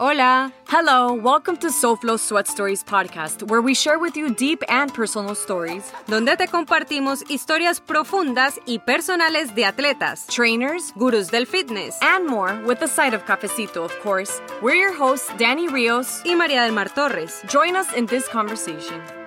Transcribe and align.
Hola. 0.00 0.52
Hello, 0.68 1.12
welcome 1.12 1.56
to 1.56 1.70
SoFlo 1.70 2.20
Sweat 2.20 2.46
Stories 2.46 2.84
podcast, 2.84 3.48
where 3.50 3.60
we 3.60 3.74
share 3.74 3.98
with 3.98 4.16
you 4.16 4.32
deep 4.32 4.62
and 4.68 4.94
personal 4.94 5.34
stories. 5.34 5.92
Donde 6.06 6.36
te 6.36 6.46
compartimos 6.46 7.24
historias 7.28 7.80
profundas 7.80 8.60
y 8.64 8.78
personales 8.78 9.56
de 9.56 9.64
atletas, 9.64 10.24
trainers, 10.28 10.92
gurus 10.94 11.32
del 11.32 11.46
fitness, 11.46 11.98
and 12.00 12.28
more, 12.28 12.62
with 12.64 12.80
a 12.82 12.86
side 12.86 13.12
of 13.12 13.24
cafecito, 13.24 13.84
of 13.84 13.92
course. 14.00 14.40
We're 14.62 14.76
your 14.76 14.94
hosts, 14.94 15.32
Danny 15.36 15.66
Rios 15.66 16.22
y 16.24 16.36
María 16.36 16.62
del 16.62 16.74
Mar 16.74 16.90
Torres. 16.94 17.42
Join 17.48 17.74
us 17.74 17.92
in 17.96 18.06
this 18.06 18.28
conversation. 18.28 19.17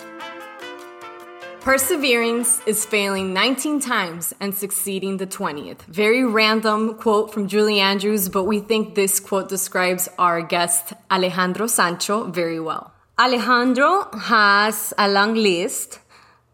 Perseverance 1.61 2.59
is 2.65 2.85
failing 2.85 3.33
19 3.35 3.81
times 3.81 4.33
and 4.39 4.55
succeeding 4.55 5.17
the 5.17 5.27
20th. 5.27 5.83
Very 5.83 6.25
random 6.25 6.95
quote 6.95 7.31
from 7.31 7.47
Julie 7.47 7.79
Andrews, 7.79 8.29
but 8.29 8.45
we 8.45 8.59
think 8.59 8.95
this 8.95 9.19
quote 9.19 9.47
describes 9.47 10.09
our 10.17 10.41
guest 10.41 10.93
Alejandro 11.11 11.67
Sancho 11.67 12.23
very 12.23 12.59
well. 12.59 12.91
Alejandro 13.19 14.09
has 14.11 14.91
a 14.97 15.07
long 15.07 15.35
list, 15.35 15.99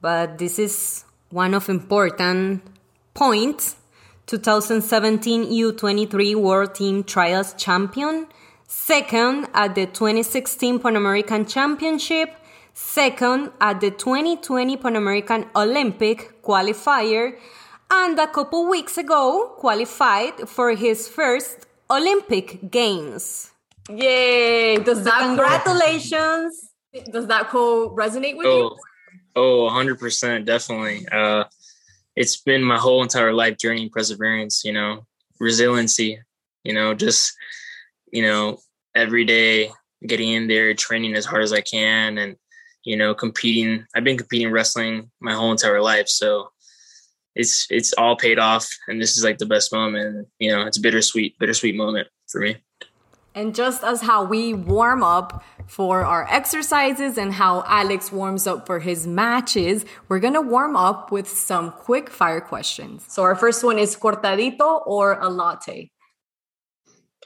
but 0.01 0.39
this 0.39 0.59
is 0.59 1.05
one 1.29 1.53
of 1.53 1.69
important 1.69 2.61
points. 3.13 3.77
2017 4.25 5.45
U23 5.45 6.35
World 6.35 6.75
Team 6.75 7.05
Trials 7.05 7.53
Champion, 7.53 8.27
second 8.67 9.47
at 9.53 9.73
the 9.73 9.85
2016 9.85 10.79
Pan 10.79 10.97
American 10.97 11.45
Championship, 11.45 12.35
second 12.77 13.51
at 13.59 13.81
the 13.81 13.89
2020 13.89 14.77
Pan 14.77 14.95
American 14.95 15.45
Olympic 15.55 16.43
qualifier, 16.43 17.35
and 17.89 18.19
a 18.19 18.27
couple 18.27 18.69
weeks 18.69 18.99
ago 18.99 19.51
qualified 19.57 20.47
for 20.47 20.75
his 20.75 21.07
first 21.07 21.65
Olympic 21.89 22.69
Games. 22.69 23.49
Yay! 23.89 24.77
Does 24.77 25.03
that 25.05 25.21
congratulations? 25.21 26.69
Quote, 26.93 27.11
does 27.11 27.25
that 27.27 27.49
quote 27.49 27.95
resonate 27.95 28.37
with 28.37 28.45
oh, 28.45 28.59
you? 28.59 28.77
Oh, 29.35 29.69
100%, 29.71 30.45
definitely. 30.45 31.07
Uh, 31.11 31.45
it's 32.15 32.37
been 32.37 32.61
my 32.61 32.77
whole 32.77 33.01
entire 33.01 33.33
life 33.33 33.57
journey, 33.57 33.89
perseverance, 33.89 34.63
you 34.63 34.73
know, 34.73 35.07
resiliency, 35.39 36.19
you 36.63 36.73
know, 36.73 36.93
just, 36.93 37.33
you 38.11 38.21
know, 38.21 38.59
every 38.93 39.25
day 39.25 39.71
getting 40.05 40.29
in 40.29 40.47
there, 40.47 40.75
training 40.75 41.15
as 41.15 41.25
hard 41.25 41.41
as 41.41 41.53
I 41.53 41.61
can 41.61 42.19
and 42.19 42.35
you 42.87 42.95
know, 42.95 43.13
competing. 43.13 43.85
I've 43.93 44.05
been 44.05 44.17
competing 44.17 44.49
wrestling 44.49 45.11
my 45.19 45.33
whole 45.33 45.51
entire 45.51 45.81
life, 45.81 46.07
so 46.07 46.49
it's 47.35 47.67
it's 47.69 47.91
all 47.93 48.15
paid 48.15 48.39
off, 48.39 48.65
and 48.87 49.01
this 49.01 49.17
is 49.17 49.25
like 49.25 49.39
the 49.39 49.45
best 49.45 49.73
moment. 49.73 50.27
You 50.39 50.51
know, 50.51 50.65
it's 50.65 50.77
a 50.77 50.81
bittersweet, 50.81 51.37
bittersweet 51.37 51.75
moment 51.75 52.07
for 52.29 52.39
me. 52.39 52.55
And 53.35 53.53
just 53.53 53.83
as 53.83 54.01
how 54.01 54.23
we 54.23 54.53
warm 54.53 55.03
up 55.03 55.43
for 55.67 56.05
our 56.05 56.25
exercises 56.31 57.17
and 57.17 57.33
how 57.33 57.63
Alex 57.67 58.09
warms 58.09 58.47
up 58.47 58.65
for 58.65 58.79
his 58.79 59.05
matches, 59.05 59.85
we're 60.07 60.21
gonna 60.21 60.41
warm 60.41 60.77
up 60.77 61.11
with 61.11 61.27
some 61.27 61.71
quick 61.71 62.09
fire 62.09 62.39
questions. 62.39 63.03
So 63.09 63.21
our 63.23 63.35
first 63.35 63.65
one 63.65 63.77
is 63.77 63.97
cortadito 63.97 64.81
or 64.87 65.19
a 65.19 65.27
latte? 65.27 65.91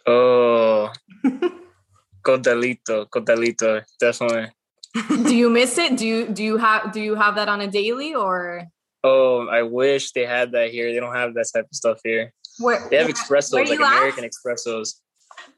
Oh, 0.08 0.92
cortadito, 2.26 3.06
cortadito, 3.14 3.84
definitely 4.00 4.50
do 4.94 5.36
you 5.36 5.50
miss 5.50 5.78
it? 5.78 5.98
Do 6.02 6.06
you 6.06 6.28
do 6.28 6.44
you 6.44 6.58
have 6.58 6.92
do 6.92 7.02
you 7.02 7.16
have 7.16 7.36
that 7.36 7.48
on 7.48 7.62
a 7.62 7.68
daily 7.68 8.14
or? 8.14 8.68
Oh, 9.04 9.48
I 9.48 9.64
wish 9.64 10.12
they 10.12 10.26
had 10.26 10.52
that 10.52 10.72
here. 10.72 10.94
They 10.94 11.00
don't 11.00 11.16
have 11.16 11.34
that 11.34 11.48
type 11.54 11.66
of 11.66 11.76
stuff 11.76 12.00
here. 12.04 12.34
Where, 12.60 12.88
they 12.90 12.98
have 12.98 13.08
expressos, 13.08 13.54
like 13.54 13.80
American 13.80 14.24
at? 14.24 14.32
espressos. 14.32 14.96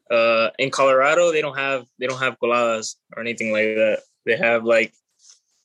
Uh, 0.09 0.49
in 0.59 0.69
Colorado, 0.69 1.31
they 1.31 1.41
don't 1.41 1.57
have 1.57 1.85
they 1.99 2.07
don't 2.07 2.19
have 2.19 2.37
coladas 2.41 2.95
or 3.15 3.21
anything 3.21 3.51
like 3.51 3.75
that. 3.75 4.01
They 4.25 4.37
have 4.37 4.63
like 4.63 4.93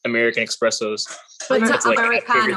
American 0.05 0.45
expressos. 0.45 1.07
But 1.49 1.61
to, 1.61 1.89
like 1.89 1.99
Americano. 1.99 2.57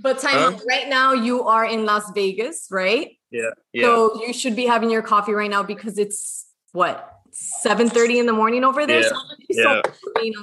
But 0.00 0.18
time 0.18 0.54
huh? 0.54 0.58
right 0.68 0.88
now 0.88 1.14
you 1.14 1.44
are 1.44 1.64
in 1.64 1.86
Las 1.86 2.10
Vegas, 2.14 2.66
right? 2.70 3.16
Yeah. 3.30 3.50
Yeah. 3.72 3.84
So 3.84 4.20
you 4.20 4.32
should 4.32 4.54
be 4.54 4.66
having 4.66 4.90
your 4.90 5.02
coffee 5.02 5.32
right 5.32 5.50
now 5.50 5.62
because 5.62 5.98
it's 5.98 6.46
what 6.72 7.10
7:30 7.34 8.20
in 8.20 8.26
the 8.26 8.32
morning 8.32 8.64
over 8.64 8.86
there. 8.86 9.02
Yeah. 9.02 9.08
So 9.08 9.16
yeah. 9.50 9.82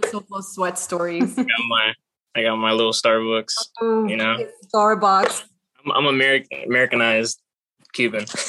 So, 0.03 0.11
so 0.11 0.19
close 0.21 0.53
sweat 0.53 0.77
stories. 0.77 1.37
I 1.37 1.43
got 1.43 1.67
my 1.69 1.93
I 2.35 2.43
got 2.43 2.55
my 2.57 2.71
little 2.71 2.93
Starbucks. 2.93 3.53
Oh, 3.81 4.07
you 4.07 4.17
know, 4.17 4.37
Starbucks. 4.73 5.43
I'm, 5.85 5.91
I'm 5.91 6.05
American 6.07 6.63
Americanized 6.65 7.41
Cuban. 7.93 8.23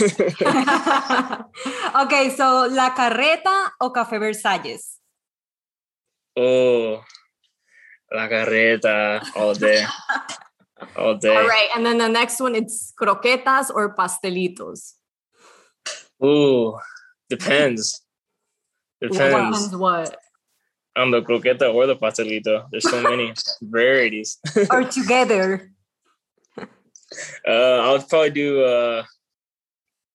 okay, 2.03 2.31
so 2.31 2.69
La 2.71 2.95
Carreta 2.95 3.71
o 3.81 3.91
Café 3.91 4.19
Versailles? 4.19 4.99
Oh, 6.37 7.03
La 8.13 8.29
Carreta 8.29 9.21
all 9.37 9.55
day. 9.55 9.85
all 10.97 11.17
day. 11.17 11.37
All 11.37 11.47
right, 11.47 11.69
and 11.75 11.85
then 11.85 11.99
the 11.99 12.09
next 12.09 12.41
one 12.41 12.55
it's 12.55 12.93
croquetas 13.01 13.71
or 13.75 13.95
pastelitos. 13.95 14.95
Ooh, 16.25 16.79
depends. 17.29 18.01
Depends. 19.03 19.75
what? 19.77 20.17
On 20.97 21.11
the 21.11 21.23
croqueta 21.23 21.73
or 21.75 21.87
the 21.87 21.97
pastelito. 21.97 22.67
There's 22.71 22.89
so 22.89 23.03
many 23.03 23.33
varieties. 23.63 24.39
or 24.71 24.85
together. 24.85 25.69
Uh, 27.47 27.77
I'll 27.85 28.01
probably 28.01 28.31
do 28.31 28.65
uh, 28.65 29.05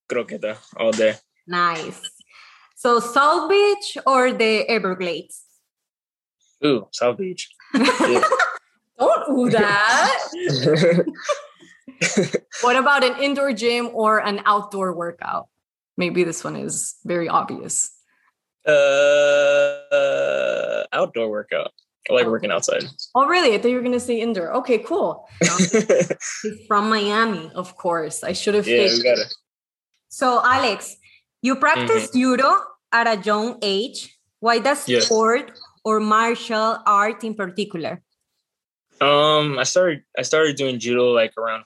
croqueta 0.10 0.58
all 0.78 0.90
day. 0.92 1.14
Nice. 1.46 2.02
So 2.76 3.00
South 3.00 3.48
Beach 3.52 3.98
or 4.08 4.32
the 4.34 4.68
Everglades? 4.68 5.44
Ooh, 6.66 6.88
South 6.92 7.20
Beach. 7.20 7.50
Don't 7.76 9.36
do 9.36 9.50
that. 9.52 11.06
what 12.62 12.76
about 12.76 13.04
an 13.04 13.22
indoor 13.22 13.54
gym 13.54 13.90
or 13.94 14.18
an 14.26 14.42
outdoor 14.46 14.94
workout? 14.94 15.48
Maybe 15.98 16.24
this 16.24 16.44
one 16.44 16.56
is 16.56 16.96
very 17.06 17.30
obvious. 17.30 17.92
Uh, 18.68 19.88
outdoor 20.92 21.30
workout. 21.30 21.72
I 22.10 22.14
like 22.14 22.28
working 22.28 22.52
outside. 22.52 22.86
Oh, 23.16 23.28
really? 23.28 23.54
I 23.54 23.58
thought 23.58 23.70
you 23.70 23.76
were 23.76 23.84
gonna 23.84 24.00
say 24.00 24.20
indoor. 24.22 24.54
Okay, 24.56 24.80
cool. 24.80 25.28
from 26.68 26.90
Miami, 26.90 27.52
of 27.56 27.76
course. 27.76 28.24
I 28.24 28.34
should 28.34 28.56
have. 28.56 28.68
Yeah, 28.68 28.84
we 28.84 29.04
got 29.04 29.18
it. 29.18 29.34
So, 30.10 30.42
Alex, 30.44 30.96
you 31.42 31.56
practiced 31.56 32.14
mm-hmm. 32.14 32.38
judo 32.38 32.56
at 32.92 33.08
a 33.08 33.18
young 33.22 33.58
age. 33.62 34.18
Why 34.40 34.60
does 34.60 34.88
yes. 34.88 35.06
sport 35.06 35.60
or 35.84 36.00
martial 36.00 36.78
art 36.86 37.24
in 37.24 37.34
particular? 37.36 38.02
Um, 39.02 39.60
I 39.60 39.64
started 39.64 40.04
I 40.18 40.22
started 40.24 40.56
doing 40.56 40.80
judo 40.80 41.12
like 41.12 41.34
around 41.38 41.66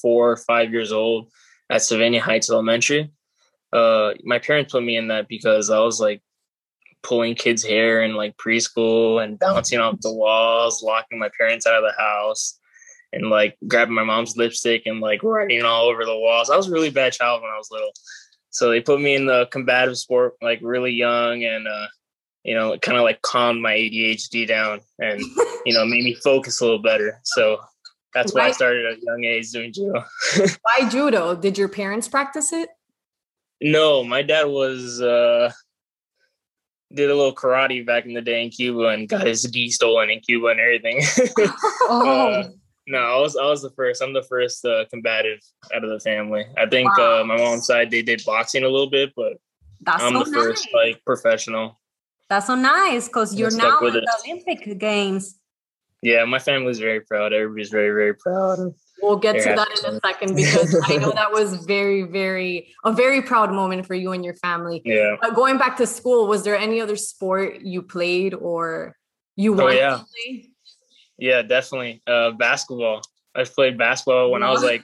four 0.00 0.32
or 0.32 0.36
five 0.36 0.72
years 0.72 0.92
old 0.92 1.30
at 1.70 1.82
Sylvania 1.82 2.20
Heights 2.20 2.50
Elementary. 2.50 3.10
Uh, 3.72 4.12
my 4.22 4.38
parents 4.38 4.72
put 4.72 4.82
me 4.82 4.96
in 4.96 5.08
that 5.08 5.28
because 5.28 5.70
I 5.70 5.80
was 5.80 6.00
like 6.00 6.22
pulling 7.02 7.34
kids' 7.34 7.64
hair 7.64 8.02
in 8.02 8.14
like 8.14 8.36
preschool 8.36 9.22
and 9.22 9.38
bouncing 9.38 9.78
off 9.78 10.00
the 10.00 10.12
walls, 10.12 10.82
locking 10.82 11.18
my 11.18 11.30
parents 11.38 11.66
out 11.66 11.82
of 11.82 11.84
the 11.84 12.00
house, 12.00 12.58
and 13.12 13.30
like 13.30 13.56
grabbing 13.66 13.94
my 13.94 14.04
mom's 14.04 14.36
lipstick 14.36 14.82
and 14.86 15.00
like 15.00 15.22
writing 15.22 15.62
all 15.62 15.86
over 15.86 16.04
the 16.04 16.18
walls. 16.18 16.50
I 16.50 16.56
was 16.56 16.68
a 16.68 16.72
really 16.72 16.90
bad 16.90 17.12
child 17.12 17.42
when 17.42 17.50
I 17.50 17.56
was 17.56 17.68
little. 17.70 17.92
So 18.50 18.70
they 18.70 18.80
put 18.80 19.00
me 19.00 19.14
in 19.14 19.26
the 19.26 19.46
combative 19.50 19.98
sport 19.98 20.34
like 20.42 20.60
really 20.62 20.92
young 20.92 21.44
and 21.44 21.66
uh 21.68 21.86
you 22.44 22.54
know, 22.54 22.72
it 22.72 22.82
kind 22.82 22.96
of 22.96 23.04
like 23.04 23.20
calmed 23.22 23.60
my 23.60 23.74
ADHD 23.74 24.46
down 24.46 24.80
and 24.98 25.20
you 25.66 25.74
know, 25.74 25.84
made 25.84 26.04
me 26.04 26.14
focus 26.14 26.60
a 26.60 26.64
little 26.64 26.80
better. 26.80 27.20
So 27.24 27.58
that's 28.14 28.32
why, 28.32 28.42
why 28.42 28.48
I 28.48 28.52
started 28.52 28.86
at 28.86 28.98
a 28.98 29.00
young 29.02 29.24
age 29.24 29.50
doing 29.50 29.72
judo. 29.72 30.04
why 30.62 30.88
judo? 30.88 31.34
Did 31.34 31.58
your 31.58 31.68
parents 31.68 32.08
practice 32.08 32.52
it? 32.52 32.70
No, 33.60 34.04
my 34.04 34.22
dad 34.22 34.44
was 34.44 35.02
uh 35.02 35.52
did 36.92 37.10
a 37.10 37.14
little 37.14 37.34
karate 37.34 37.84
back 37.84 38.06
in 38.06 38.14
the 38.14 38.22
day 38.22 38.42
in 38.42 38.50
Cuba 38.50 38.88
and 38.88 39.08
got 39.08 39.26
his 39.26 39.42
D 39.42 39.70
stolen 39.70 40.10
in 40.10 40.20
Cuba 40.20 40.48
and 40.48 40.60
everything. 40.60 41.00
oh. 41.82 42.30
Uh, 42.30 42.48
no, 42.86 42.98
I 42.98 43.20
was 43.20 43.36
I 43.36 43.44
was 43.44 43.60
the 43.60 43.70
first. 43.70 44.02
I'm 44.02 44.14
the 44.14 44.22
first 44.22 44.64
uh, 44.64 44.86
combative 44.90 45.40
out 45.74 45.84
of 45.84 45.90
the 45.90 46.00
family. 46.00 46.46
I 46.56 46.66
think 46.66 46.96
wow. 46.96 47.20
uh, 47.20 47.24
my 47.24 47.36
mom's 47.36 47.66
side 47.66 47.90
they 47.90 48.00
did 48.00 48.22
boxing 48.24 48.64
a 48.64 48.68
little 48.68 48.88
bit, 48.88 49.12
but 49.14 49.34
That's 49.82 50.02
I'm 50.02 50.14
so 50.14 50.24
the 50.24 50.32
first 50.32 50.68
like 50.72 51.04
professional. 51.04 51.78
That's 52.30 52.46
so 52.46 52.54
nice 52.54 53.06
because 53.08 53.34
you're 53.34 53.50
now 53.50 53.78
in 53.80 53.92
the 53.92 54.16
Olympic 54.24 54.78
Games. 54.78 55.38
Yeah, 56.02 56.24
my 56.24 56.38
family's 56.38 56.78
very 56.78 57.00
proud. 57.00 57.34
Everybody's 57.34 57.68
very 57.68 57.90
very 57.90 58.14
proud. 58.14 58.74
We'll 59.02 59.16
get 59.16 59.34
to 59.34 59.54
that 59.54 59.68
in 59.86 59.94
a 59.94 60.00
second 60.04 60.34
because 60.34 60.76
I 60.88 60.96
know 60.96 61.12
that 61.12 61.30
was 61.30 61.64
very, 61.66 62.02
very 62.02 62.74
a 62.84 62.92
very 62.92 63.22
proud 63.22 63.52
moment 63.52 63.86
for 63.86 63.94
you 63.94 64.12
and 64.12 64.24
your 64.24 64.34
family. 64.34 64.82
Yeah. 64.84 65.16
But 65.20 65.34
going 65.34 65.56
back 65.56 65.76
to 65.78 65.86
school, 65.86 66.26
was 66.26 66.42
there 66.42 66.56
any 66.56 66.80
other 66.80 66.96
sport 66.96 67.60
you 67.60 67.82
played 67.82 68.34
or 68.34 68.96
you 69.36 69.54
oh, 69.54 69.64
wanted 69.64 69.76
oh, 69.76 69.80
yeah. 69.80 69.90
to 69.90 70.04
play? 70.04 70.50
Yeah, 71.18 71.42
definitely. 71.42 72.02
Uh, 72.06 72.32
basketball. 72.32 73.02
I 73.34 73.44
played 73.44 73.78
basketball 73.78 74.32
when? 74.32 74.42
I 74.42 74.50
was 74.50 74.62
like 74.62 74.82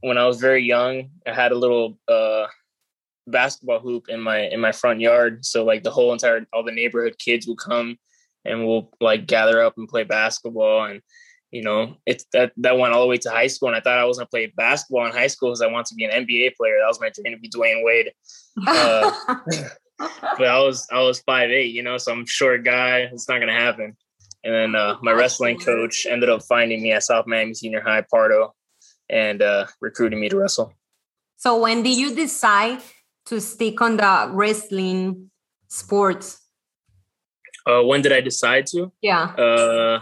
when 0.00 0.16
I 0.16 0.26
was 0.26 0.40
very 0.40 0.62
young. 0.62 1.10
I 1.26 1.34
had 1.34 1.52
a 1.52 1.58
little 1.58 1.98
uh, 2.08 2.46
basketball 3.26 3.80
hoop 3.80 4.08
in 4.08 4.20
my 4.20 4.40
in 4.40 4.60
my 4.60 4.72
front 4.72 5.00
yard. 5.00 5.44
So 5.44 5.64
like 5.64 5.82
the 5.82 5.90
whole 5.90 6.12
entire 6.12 6.46
all 6.52 6.64
the 6.64 6.72
neighborhood 6.72 7.18
kids 7.18 7.46
will 7.46 7.56
come 7.56 7.98
and 8.44 8.66
we'll 8.66 8.90
like 9.00 9.26
gather 9.26 9.62
up 9.62 9.74
and 9.76 9.88
play 9.88 10.04
basketball 10.04 10.84
and 10.84 11.02
you 11.50 11.62
know 11.62 11.96
it's 12.04 12.26
that 12.32 12.52
that 12.58 12.78
went 12.78 12.92
all 12.92 13.00
the 13.00 13.06
way 13.06 13.16
to 13.16 13.30
high 13.30 13.46
school 13.46 13.68
and 13.68 13.76
I 13.76 13.80
thought 13.80 13.98
I 13.98 14.04
was 14.04 14.18
gonna 14.18 14.26
play 14.26 14.52
basketball 14.56 15.06
in 15.06 15.12
high 15.12 15.28
school 15.28 15.50
because 15.50 15.62
I 15.62 15.66
wanted 15.66 15.86
to 15.86 15.94
be 15.94 16.04
an 16.04 16.26
NBA 16.26 16.56
player. 16.56 16.76
That 16.80 16.88
was 16.88 17.00
my 17.00 17.10
dream 17.10 17.34
to 17.34 17.40
be 17.40 17.48
Dwyane 17.48 17.84
Wade. 17.84 18.12
Uh, 18.66 19.10
but 19.98 20.46
I 20.46 20.60
was 20.60 20.86
I 20.90 21.00
was 21.00 21.20
five 21.20 21.50
eight, 21.50 21.74
you 21.74 21.82
know, 21.82 21.96
so 21.98 22.12
I'm 22.12 22.26
short 22.26 22.64
guy. 22.64 23.08
It's 23.12 23.28
not 23.28 23.40
gonna 23.40 23.52
happen. 23.52 23.96
And 24.44 24.54
then 24.54 24.74
uh, 24.76 24.98
my 25.02 25.12
wrestling 25.12 25.58
coach 25.58 26.06
ended 26.08 26.28
up 26.28 26.42
finding 26.42 26.82
me 26.82 26.92
at 26.92 27.02
South 27.02 27.26
Miami 27.26 27.54
Senior 27.54 27.80
High 27.80 28.04
Pardo 28.08 28.54
and 29.10 29.42
uh, 29.42 29.66
recruiting 29.80 30.20
me 30.20 30.28
to 30.28 30.36
wrestle. 30.36 30.72
So 31.36 31.60
when 31.60 31.82
did 31.82 31.96
you 31.96 32.14
decide 32.14 32.80
to 33.26 33.40
stick 33.40 33.80
on 33.80 33.96
the 33.96 34.30
wrestling 34.32 35.30
sports? 35.68 36.40
Uh, 37.66 37.82
when 37.82 38.00
did 38.00 38.12
I 38.12 38.20
decide 38.20 38.66
to? 38.68 38.92
Yeah. 39.02 39.24
Uh, 39.24 40.00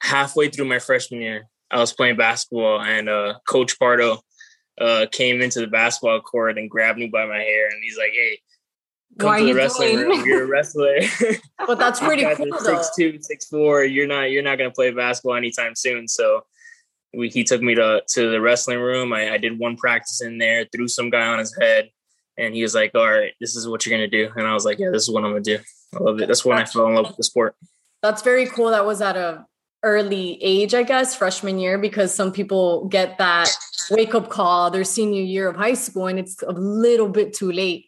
halfway 0.00 0.48
through 0.48 0.66
my 0.66 0.78
freshman 0.78 1.20
year, 1.20 1.48
I 1.70 1.78
was 1.78 1.92
playing 1.92 2.16
basketball, 2.16 2.80
and 2.80 3.08
uh, 3.08 3.34
Coach 3.46 3.78
Pardo 3.78 4.18
uh, 4.80 5.06
came 5.10 5.40
into 5.42 5.60
the 5.60 5.66
basketball 5.66 6.20
court 6.20 6.58
and 6.58 6.70
grabbed 6.70 6.98
me 6.98 7.06
by 7.06 7.26
my 7.26 7.38
hair, 7.38 7.66
and 7.66 7.82
he's 7.82 7.98
like, 7.98 8.12
"Hey, 8.12 8.40
come 9.18 9.28
Why 9.28 9.40
to 9.40 9.46
the 9.46 9.54
wrestling 9.54 9.96
room. 9.98 10.26
You're 10.26 10.44
a 10.44 10.46
wrestler. 10.46 11.00
But 11.66 11.78
that's 11.78 12.00
pretty 12.00 12.24
cool 12.34 12.46
though. 12.50 12.80
Six 12.80 12.90
two, 12.96 13.18
six 13.20 13.46
four. 13.46 13.84
You're 13.84 14.06
not. 14.06 14.30
You're 14.30 14.42
not 14.42 14.56
gonna 14.56 14.70
play 14.70 14.90
basketball 14.90 15.36
anytime 15.36 15.74
soon. 15.74 16.08
So." 16.08 16.44
We, 17.14 17.30
he 17.30 17.42
took 17.42 17.62
me 17.62 17.74
to, 17.74 18.02
to 18.06 18.30
the 18.30 18.38
wrestling 18.38 18.80
room. 18.80 19.14
I, 19.14 19.32
I 19.32 19.38
did 19.38 19.58
one 19.58 19.78
practice 19.78 20.20
in 20.20 20.36
there, 20.36 20.66
threw 20.66 20.86
some 20.86 21.08
guy 21.08 21.26
on 21.26 21.38
his 21.38 21.56
head, 21.58 21.88
and 22.36 22.54
he 22.54 22.62
was 22.62 22.74
like, 22.74 22.94
"All 22.94 23.10
right, 23.10 23.32
this 23.40 23.56
is 23.56 23.66
what 23.66 23.86
you're 23.86 23.96
gonna 23.96 24.08
do." 24.08 24.30
And 24.36 24.46
I 24.46 24.52
was 24.52 24.66
like, 24.66 24.78
"Yeah, 24.78 24.90
this 24.90 25.04
is 25.04 25.10
what 25.10 25.24
I'm 25.24 25.30
gonna 25.30 25.40
do." 25.40 25.58
I 25.94 26.02
love 26.02 26.20
it. 26.20 26.28
That's 26.28 26.44
when 26.44 26.58
I 26.58 26.66
fell 26.66 26.86
in 26.86 26.94
love 26.94 27.06
with 27.06 27.16
the 27.16 27.24
sport. 27.24 27.56
That's 28.02 28.20
very 28.20 28.44
cool. 28.46 28.70
That 28.70 28.84
was 28.84 29.00
at 29.00 29.16
a 29.16 29.46
early 29.82 30.38
age, 30.42 30.74
I 30.74 30.82
guess, 30.82 31.14
freshman 31.14 31.58
year, 31.58 31.78
because 31.78 32.14
some 32.14 32.32
people 32.32 32.86
get 32.88 33.18
that 33.18 33.48
wake 33.90 34.14
up 34.14 34.28
call 34.28 34.70
their 34.70 34.84
senior 34.84 35.22
year 35.22 35.48
of 35.48 35.56
high 35.56 35.74
school, 35.74 36.06
and 36.06 36.18
it's 36.18 36.42
a 36.42 36.52
little 36.52 37.08
bit 37.08 37.32
too 37.34 37.52
late. 37.52 37.86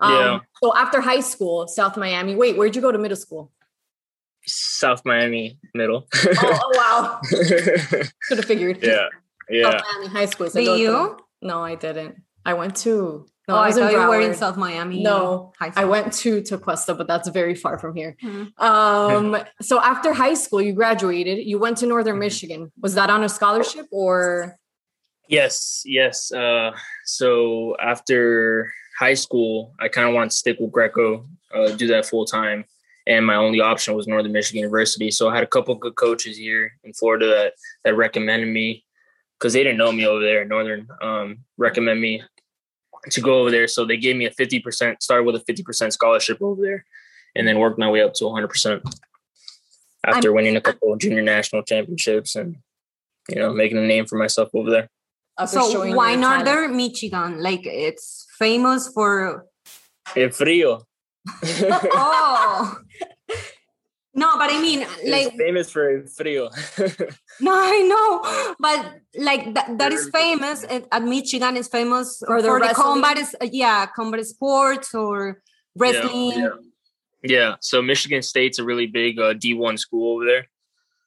Um, 0.00 0.12
Yeah. 0.12 0.38
So 0.62 0.76
after 0.76 1.00
high 1.00 1.20
school, 1.20 1.68
South 1.68 1.96
Miami. 1.96 2.34
Wait, 2.34 2.56
where'd 2.56 2.74
you 2.74 2.82
go 2.82 2.90
to 2.92 2.98
middle 2.98 3.16
school? 3.16 3.52
South 4.46 5.02
Miami 5.04 5.58
Middle. 5.74 6.06
Oh, 6.14 6.32
oh 6.42 6.72
wow, 6.76 7.20
could 8.28 8.38
have 8.38 8.44
figured. 8.46 8.78
yeah, 8.82 9.08
yeah. 9.50 9.70
South 9.70 9.82
Miami 9.92 10.06
High 10.08 10.26
School. 10.26 10.48
Did 10.48 10.78
you? 10.80 11.18
No, 11.42 11.62
I 11.62 11.74
didn't. 11.74 12.16
I 12.46 12.54
went 12.54 12.76
to. 12.76 13.26
No, 13.48 13.54
oh, 13.54 13.58
I 13.58 13.68
was 13.68 13.78
in 13.78 13.82
thought 13.84 13.92
you 13.92 14.08
were 14.08 14.20
in 14.20 14.34
South 14.34 14.58
Miami. 14.58 15.02
No, 15.02 15.54
High 15.58 15.72
I 15.74 15.86
went 15.86 16.12
to 16.14 16.42
Tequesta, 16.42 16.96
but 16.96 17.06
that's 17.06 17.28
very 17.30 17.54
far 17.54 17.78
from 17.78 17.96
here. 17.96 18.14
Mhm. 18.22 18.52
Um, 18.60 19.38
so 19.62 19.80
after 19.80 20.12
high 20.12 20.34
school, 20.34 20.60
you 20.60 20.74
graduated. 20.74 21.38
You 21.46 21.58
went 21.58 21.78
to 21.78 21.86
Northern 21.86 22.16
Mhm. 22.16 22.20
Michigan. 22.28 22.72
Was 22.78 22.94
that 22.94 23.08
on 23.08 23.24
a 23.24 23.28
scholarship 23.28 23.86
or? 23.90 24.58
Yes, 25.28 25.82
yes. 25.86 26.30
Uh, 26.30 26.72
so 27.06 27.74
after 27.80 28.70
high 28.98 29.14
school, 29.14 29.74
I 29.80 29.88
kind 29.88 30.06
of 30.06 30.14
wanted 30.14 30.30
to 30.32 30.36
stick 30.36 30.58
with 30.60 30.70
Greco, 30.70 31.24
uh, 31.54 31.68
do 31.70 31.86
that 31.86 32.04
full 32.04 32.26
time, 32.26 32.66
and 33.06 33.24
my 33.24 33.36
only 33.36 33.60
option 33.60 33.94
was 33.94 34.06
Northern 34.06 34.32
Michigan 34.32 34.58
University. 34.60 35.10
So 35.10 35.30
I 35.30 35.34
had 35.34 35.42
a 35.42 35.46
couple 35.46 35.74
good 35.74 35.94
coaches 35.96 36.36
here 36.36 36.72
in 36.84 36.92
Florida 36.92 37.26
that 37.28 37.54
that 37.84 37.96
recommended 37.96 38.48
me 38.48 38.84
because 39.38 39.54
they 39.54 39.62
didn't 39.62 39.78
know 39.78 39.92
me 39.92 40.06
over 40.06 40.22
there. 40.22 40.42
At 40.42 40.48
Northern 40.48 40.86
um, 41.00 41.38
recommend 41.56 41.98
me 42.02 42.22
to 43.10 43.20
go 43.20 43.40
over 43.40 43.50
there, 43.50 43.68
so 43.68 43.84
they 43.84 43.96
gave 43.96 44.16
me 44.16 44.26
a 44.26 44.30
fifty 44.30 44.60
percent. 44.60 45.02
Started 45.02 45.24
with 45.24 45.36
a 45.36 45.40
fifty 45.40 45.62
percent 45.62 45.92
scholarship 45.92 46.38
over 46.40 46.60
there, 46.60 46.84
and 47.34 47.46
then 47.46 47.58
worked 47.58 47.78
my 47.78 47.90
way 47.90 48.02
up 48.02 48.14
to 48.14 48.24
one 48.24 48.34
hundred 48.34 48.48
percent 48.48 48.82
after 50.06 50.32
winning 50.32 50.56
a 50.56 50.60
couple 50.60 50.92
of 50.92 50.98
junior 50.98 51.22
national 51.22 51.62
championships 51.62 52.36
and 52.36 52.56
you 53.28 53.36
know 53.36 53.52
making 53.52 53.78
a 53.78 53.86
name 53.86 54.06
for 54.06 54.16
myself 54.16 54.48
over 54.54 54.70
there. 54.70 54.88
So 55.46 55.94
why 55.94 56.12
your 56.12 56.20
talent? 56.20 56.44
Northern 56.44 56.76
Michigan? 56.76 57.42
Like 57.42 57.64
it's 57.64 58.26
famous 58.38 58.88
for 58.88 59.46
El 60.16 60.28
frío. 60.28 60.82
oh. 61.44 62.78
No, 64.18 64.28
but 64.36 64.50
I 64.50 64.60
mean, 64.60 64.80
like, 65.06 65.28
it's 65.28 65.36
famous 65.36 65.70
for 65.70 65.84
el 65.94 66.02
frío. 66.16 66.50
no, 67.40 67.52
I 67.54 67.78
know, 67.92 68.54
but 68.58 68.78
like 69.16 69.54
that, 69.54 69.78
that 69.78 69.92
is 69.92 70.10
famous 70.10 70.64
at, 70.68 70.82
at 70.90 71.02
Michigan. 71.04 71.56
Is 71.56 71.68
famous 71.68 72.18
For 72.26 72.40
for 72.40 72.58
the 72.58 72.68
the, 72.68 72.74
combat, 72.74 73.16
is, 73.16 73.36
uh, 73.40 73.46
yeah, 73.52 73.86
combat 73.86 74.26
sports 74.26 74.92
or 74.92 75.40
wrestling. 75.76 76.32
Yeah, 76.40 76.48
yeah. 77.22 77.54
So 77.60 77.80
Michigan 77.80 78.22
State's 78.22 78.58
a 78.58 78.64
really 78.64 78.88
big 78.88 79.20
uh, 79.20 79.34
D1 79.34 79.78
school 79.78 80.14
over 80.14 80.24
there. 80.24 80.44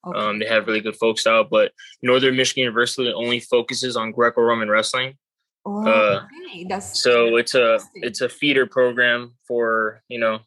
Okay. 0.07 0.17
Um, 0.17 0.39
they 0.39 0.45
have 0.47 0.65
really 0.67 0.79
good 0.81 0.95
folk 0.95 1.19
style, 1.19 1.43
but 1.43 1.73
Northern 2.01 2.35
Michigan 2.37 2.63
University 2.63 3.11
only 3.13 3.39
focuses 3.41 3.97
on 3.97 4.11
Greco-Roman 4.11 4.69
wrestling. 4.69 5.17
oh, 5.65 5.85
uh, 5.85 6.23
okay, 6.47 6.63
that's 6.63 7.03
So 7.03 7.35
it's 7.35 7.55
a 7.55 7.79
it's 7.95 8.21
a 8.21 8.29
feeder 8.29 8.65
program 8.65 9.35
for 9.47 10.01
you 10.07 10.19
know 10.19 10.39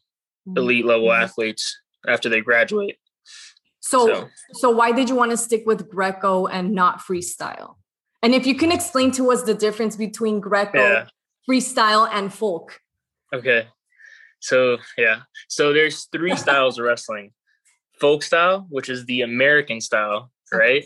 elite 0.57 0.85
level 0.85 1.09
Mhm. 1.09 1.23
athletes 1.23 1.63
after 2.07 2.29
they 2.29 2.41
graduate. 2.41 2.97
So, 3.79 4.07
So- 4.07 4.29
so 4.53 4.69
why 4.71 4.91
did 4.91 5.09
you 5.09 5.15
want 5.15 5.31
to 5.31 5.37
stick 5.37 5.63
with 5.65 5.89
Greco 5.89 6.47
and 6.47 6.71
not 6.73 6.99
freestyle? 6.99 7.75
And 8.23 8.33
if 8.33 8.47
you 8.47 8.55
can 8.55 8.71
explain 8.71 9.11
to 9.11 9.31
us 9.31 9.43
the 9.43 9.53
difference 9.53 9.95
between 9.95 10.39
Greco, 10.39 10.79
Yeah. 10.79 11.07
freestyle, 11.49 12.09
and 12.11 12.33
folk. 12.33 12.81
Okay. 13.33 13.67
So 14.39 14.77
yeah. 14.97 15.21
So 15.47 15.73
there's 15.73 16.05
three 16.05 16.35
styles 16.45 16.79
of 16.79 16.85
wrestling. 16.85 17.33
Folk 17.99 18.23
style, 18.23 18.65
which 18.69 18.89
is 18.89 19.05
the 19.05 19.21
American 19.21 19.79
style, 19.79 20.31
right? 20.51 20.85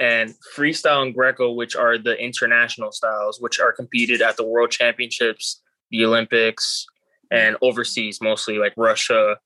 And 0.00 0.34
freestyle 0.56 1.02
and 1.02 1.14
Greco, 1.14 1.52
which 1.52 1.76
are 1.76 1.98
the 1.98 2.16
international 2.18 2.90
styles, 2.90 3.38
which 3.40 3.60
are 3.60 3.72
competed 3.72 4.22
at 4.22 4.36
the 4.38 4.44
World 4.44 4.70
Championships, 4.70 5.62
the 5.90 6.04
Olympics, 6.06 6.86
and 7.30 7.56
overseas, 7.60 8.20
mostly 8.20 8.56
like 8.58 8.72
Russia. 8.76 9.36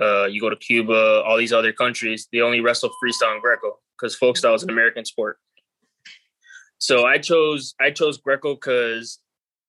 Uh, 0.00 0.26
you 0.26 0.40
go 0.40 0.50
to 0.50 0.56
Cuba, 0.56 1.22
all 1.24 1.36
these 1.36 1.52
other 1.52 1.72
countries, 1.72 2.28
they 2.32 2.40
only 2.40 2.60
wrestle 2.60 2.90
freestyle 3.02 3.32
and 3.32 3.42
Greco 3.42 3.78
because 3.98 4.14
folk 4.14 4.36
style 4.36 4.54
is 4.54 4.62
an 4.62 4.70
American 4.70 5.04
sport. 5.04 5.38
So 6.78 7.06
I 7.06 7.18
chose 7.18 7.74
I 7.80 7.90
chose 7.90 8.18
Greco 8.18 8.54
because 8.54 9.18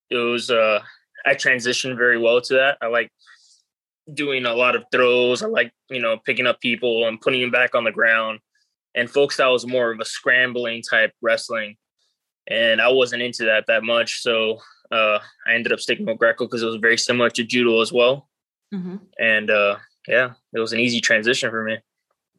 it 0.09 0.17
was 0.17 0.51
uh 0.51 0.81
I 1.25 1.33
transitioned 1.35 1.97
very 1.97 2.17
well 2.17 2.41
to 2.41 2.53
that. 2.55 2.77
I 2.81 2.87
like 2.87 3.11
doing 4.13 4.45
a 4.45 4.53
lot 4.53 4.75
of 4.75 4.83
throws. 4.91 5.43
I 5.43 5.47
like, 5.47 5.71
you 5.89 6.01
know, 6.01 6.17
picking 6.25 6.47
up 6.47 6.59
people 6.61 7.07
and 7.07 7.19
putting 7.19 7.41
them 7.41 7.51
back 7.51 7.75
on 7.75 7.83
the 7.83 7.91
ground. 7.91 8.39
And 8.95 9.09
folk 9.09 9.31
style 9.31 9.53
was 9.53 9.67
more 9.67 9.91
of 9.91 9.99
a 9.99 10.05
scrambling 10.05 10.81
type 10.81 11.11
wrestling. 11.21 11.75
And 12.47 12.81
I 12.81 12.89
wasn't 12.89 13.21
into 13.21 13.45
that 13.45 13.65
that 13.67 13.83
much. 13.83 14.21
So 14.21 14.59
uh, 14.91 15.19
I 15.45 15.53
ended 15.53 15.73
up 15.73 15.79
sticking 15.79 16.05
with 16.05 16.17
Greco 16.17 16.45
because 16.45 16.63
it 16.63 16.67
was 16.67 16.77
very 16.77 16.97
similar 16.97 17.29
to 17.31 17.43
judo 17.43 17.81
as 17.81 17.91
well. 17.91 18.29
Mhm. 18.73 19.01
And 19.19 19.49
uh, 19.49 19.77
yeah, 20.07 20.31
it 20.53 20.59
was 20.59 20.73
an 20.73 20.79
easy 20.79 21.01
transition 21.01 21.49
for 21.49 21.63
me. 21.63 21.77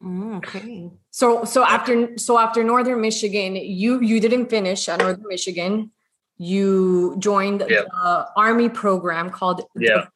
Mm, 0.03 0.37
okay. 0.37 0.89
So, 1.11 1.43
so 1.43 1.63
after 1.65 2.17
so 2.17 2.37
after 2.39 2.63
Northern 2.63 3.01
Michigan, 3.01 3.55
you 3.55 3.99
you 4.01 4.19
didn't 4.19 4.47
finish 4.49 4.87
at 4.89 4.99
Northern 4.99 5.27
Michigan. 5.27 5.91
You 6.37 7.15
joined 7.19 7.65
Yeah. 7.67 7.81
the 7.83 8.27
Army 8.37 8.69
program 8.69 9.29
called 9.29 9.61
Yeah. 9.75 10.07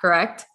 Correct? 0.00 0.46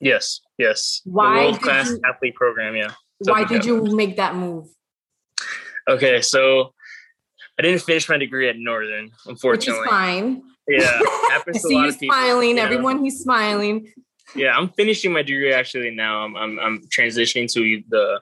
Yes, 0.00 0.40
yes. 0.58 1.00
Why 1.04 1.28
the 1.28 1.34
did 1.34 1.44
world 1.52 1.62
class 1.62 1.90
you- 1.90 2.00
athlete 2.04 2.34
program, 2.34 2.74
yeah. 2.74 2.90
Why 3.20 3.44
did 3.44 3.64
you 3.64 3.82
make 3.94 4.16
that 4.16 4.34
move? 4.34 4.66
Okay, 5.88 6.20
so 6.22 6.72
I 7.58 7.62
didn't 7.62 7.82
finish 7.82 8.08
my 8.08 8.16
degree 8.18 8.48
at 8.48 8.56
Northern, 8.58 9.10
unfortunately. 9.26 9.80
Which 9.80 9.86
is 9.86 9.90
fine. 9.90 10.42
Yeah, 10.66 10.80
I 11.04 11.28
happens 11.32 11.60
to 11.62 11.66
a 11.66 11.68
see 11.68 11.74
lot 11.76 11.82
you 11.82 11.88
of 11.90 12.00
people. 12.00 12.16
smiling. 12.16 12.48
you 12.48 12.54
know. 12.56 12.62
Everyone, 12.64 13.04
he's 13.04 13.20
smiling. 13.20 13.92
Yeah, 14.34 14.56
I'm 14.56 14.68
finishing 14.70 15.12
my 15.12 15.22
degree 15.22 15.52
actually 15.52 15.90
now. 15.90 16.24
I'm 16.24 16.36
I'm, 16.36 16.58
I'm 16.58 16.78
transitioning 16.88 17.50
to 17.52 17.82
the 17.88 18.20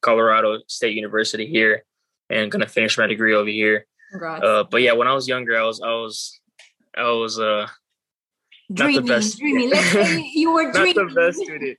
Colorado 0.00 0.58
State 0.66 0.94
University 0.96 1.46
here, 1.46 1.84
and 2.30 2.50
gonna 2.50 2.66
finish 2.66 2.98
my 2.98 3.06
degree 3.06 3.34
over 3.34 3.48
here. 3.48 3.86
Congrats. 4.10 4.44
Uh, 4.44 4.64
but 4.70 4.82
yeah, 4.82 4.92
when 4.92 5.08
I 5.08 5.14
was 5.14 5.28
younger, 5.28 5.56
I 5.58 5.62
was 5.64 5.80
I 5.80 5.90
was 5.94 6.40
I 6.96 7.10
was 7.10 7.38
uh 7.38 7.66
the 8.68 8.84
Dreaming, 8.84 9.06
best. 9.06 9.38
dreaming. 9.38 9.70
Let's 9.70 9.90
say 9.90 10.30
you 10.34 10.52
were 10.52 10.64
not 10.72 10.74
dreaming. 10.74 11.08
the 11.08 11.14
best 11.14 11.38
student. 11.38 11.78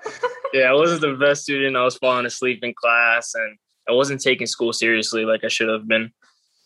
yeah, 0.52 0.70
I 0.70 0.72
wasn't 0.74 1.00
the 1.00 1.14
best 1.14 1.42
student. 1.42 1.76
I 1.76 1.84
was 1.84 1.96
falling 1.96 2.26
asleep 2.26 2.62
in 2.62 2.72
class, 2.74 3.34
and 3.34 3.58
I 3.88 3.92
wasn't 3.92 4.20
taking 4.20 4.46
school 4.46 4.72
seriously 4.72 5.24
like 5.24 5.44
I 5.44 5.48
should 5.48 5.68
have 5.68 5.88
been. 5.88 6.12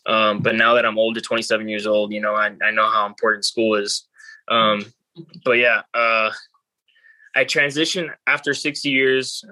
Um, 0.05 0.39
but 0.41 0.55
now 0.55 0.75
that 0.75 0.85
I'm 0.85 0.99
older, 0.99 1.19
27 1.19 1.67
years 1.67 1.87
old, 1.87 2.13
you 2.13 2.21
know, 2.21 2.35
I, 2.35 2.51
I 2.63 2.69
know 2.69 2.87
how 2.91 3.07
important 3.07 3.43
school 3.43 3.73
is. 3.73 4.07
Um, 4.47 4.85
but 5.43 5.53
yeah, 5.53 5.81
uh, 5.93 6.31
I 7.35 7.43
transitioned 7.45 8.09
after 8.27 8.53
60 8.53 8.89
years 8.89 9.43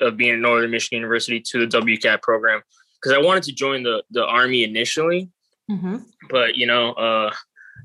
of 0.00 0.16
being 0.16 0.34
at 0.34 0.38
Northern 0.38 0.70
Michigan 0.70 0.98
University 0.98 1.40
to 1.40 1.66
the 1.66 1.78
WCAP 1.78 2.22
program 2.22 2.62
because 3.00 3.12
I 3.16 3.18
wanted 3.20 3.42
to 3.44 3.52
join 3.52 3.82
the 3.82 4.02
the 4.10 4.24
Army 4.24 4.64
initially, 4.64 5.30
Mhm. 5.70 6.04
but 6.30 6.56
you 6.56 6.66
know, 6.66 6.92
uh, 6.92 7.32